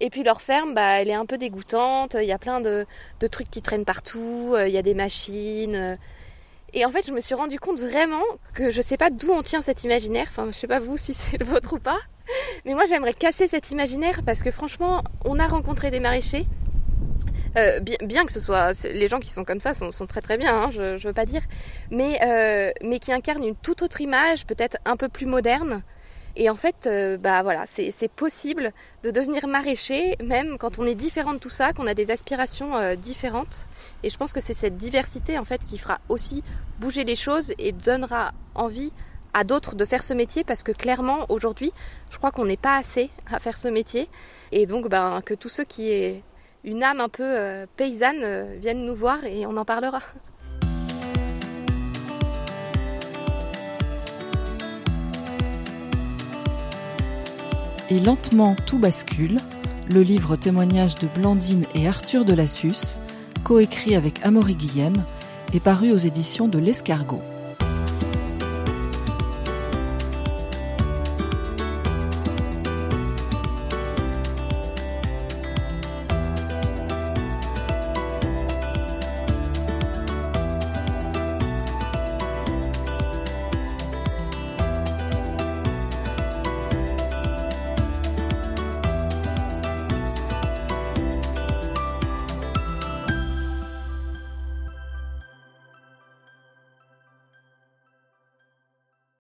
[0.00, 2.86] Et puis leur ferme, bah, elle est un peu dégoûtante, il y a plein de,
[3.30, 5.74] trucs qui traînent partout, euh, il y a des machines.
[5.74, 5.96] Euh.
[6.72, 8.22] Et en fait, je me suis rendu compte vraiment
[8.54, 11.14] que je sais pas d'où on tient cet imaginaire, enfin je sais pas vous si
[11.14, 11.98] c'est le vôtre ou pas,
[12.64, 16.46] mais moi j'aimerais casser cet imaginaire parce que franchement, on a rencontré des maraîchers
[17.56, 20.54] euh, bien, que ce soit les gens qui sont comme ça sont, très très bien,
[20.54, 21.42] hein, je, ne veux pas dire,
[21.90, 25.82] mais euh, mais qui incarnent une toute autre image, peut-être un peu plus moderne.
[26.36, 28.72] Et en fait, euh, bah voilà, c'est possible
[29.02, 32.94] de devenir maraîcher, même quand on est différent de tout ça, qu'on a des aspirations
[32.94, 33.66] différentes.
[34.04, 36.44] Et je pense que c'est cette diversité en fait qui fera aussi
[36.78, 38.92] bouger les choses et donnera envie
[39.34, 41.72] à d'autres de faire ce métier parce que clairement aujourd'hui,
[42.10, 44.08] je crois qu'on n'est pas assez à faire ce métier.
[44.52, 46.22] Et donc, ben, que tous ceux qui,
[46.64, 50.00] une âme un peu euh, paysanne euh, vienne nous voir et on en parlera.
[57.88, 59.38] Et lentement tout bascule,
[59.92, 62.96] le livre témoignage de Blandine et Arthur de Lassus,
[63.42, 64.94] coécrit avec Amaury Guillem,
[65.52, 67.22] est paru aux éditions de l'Escargot.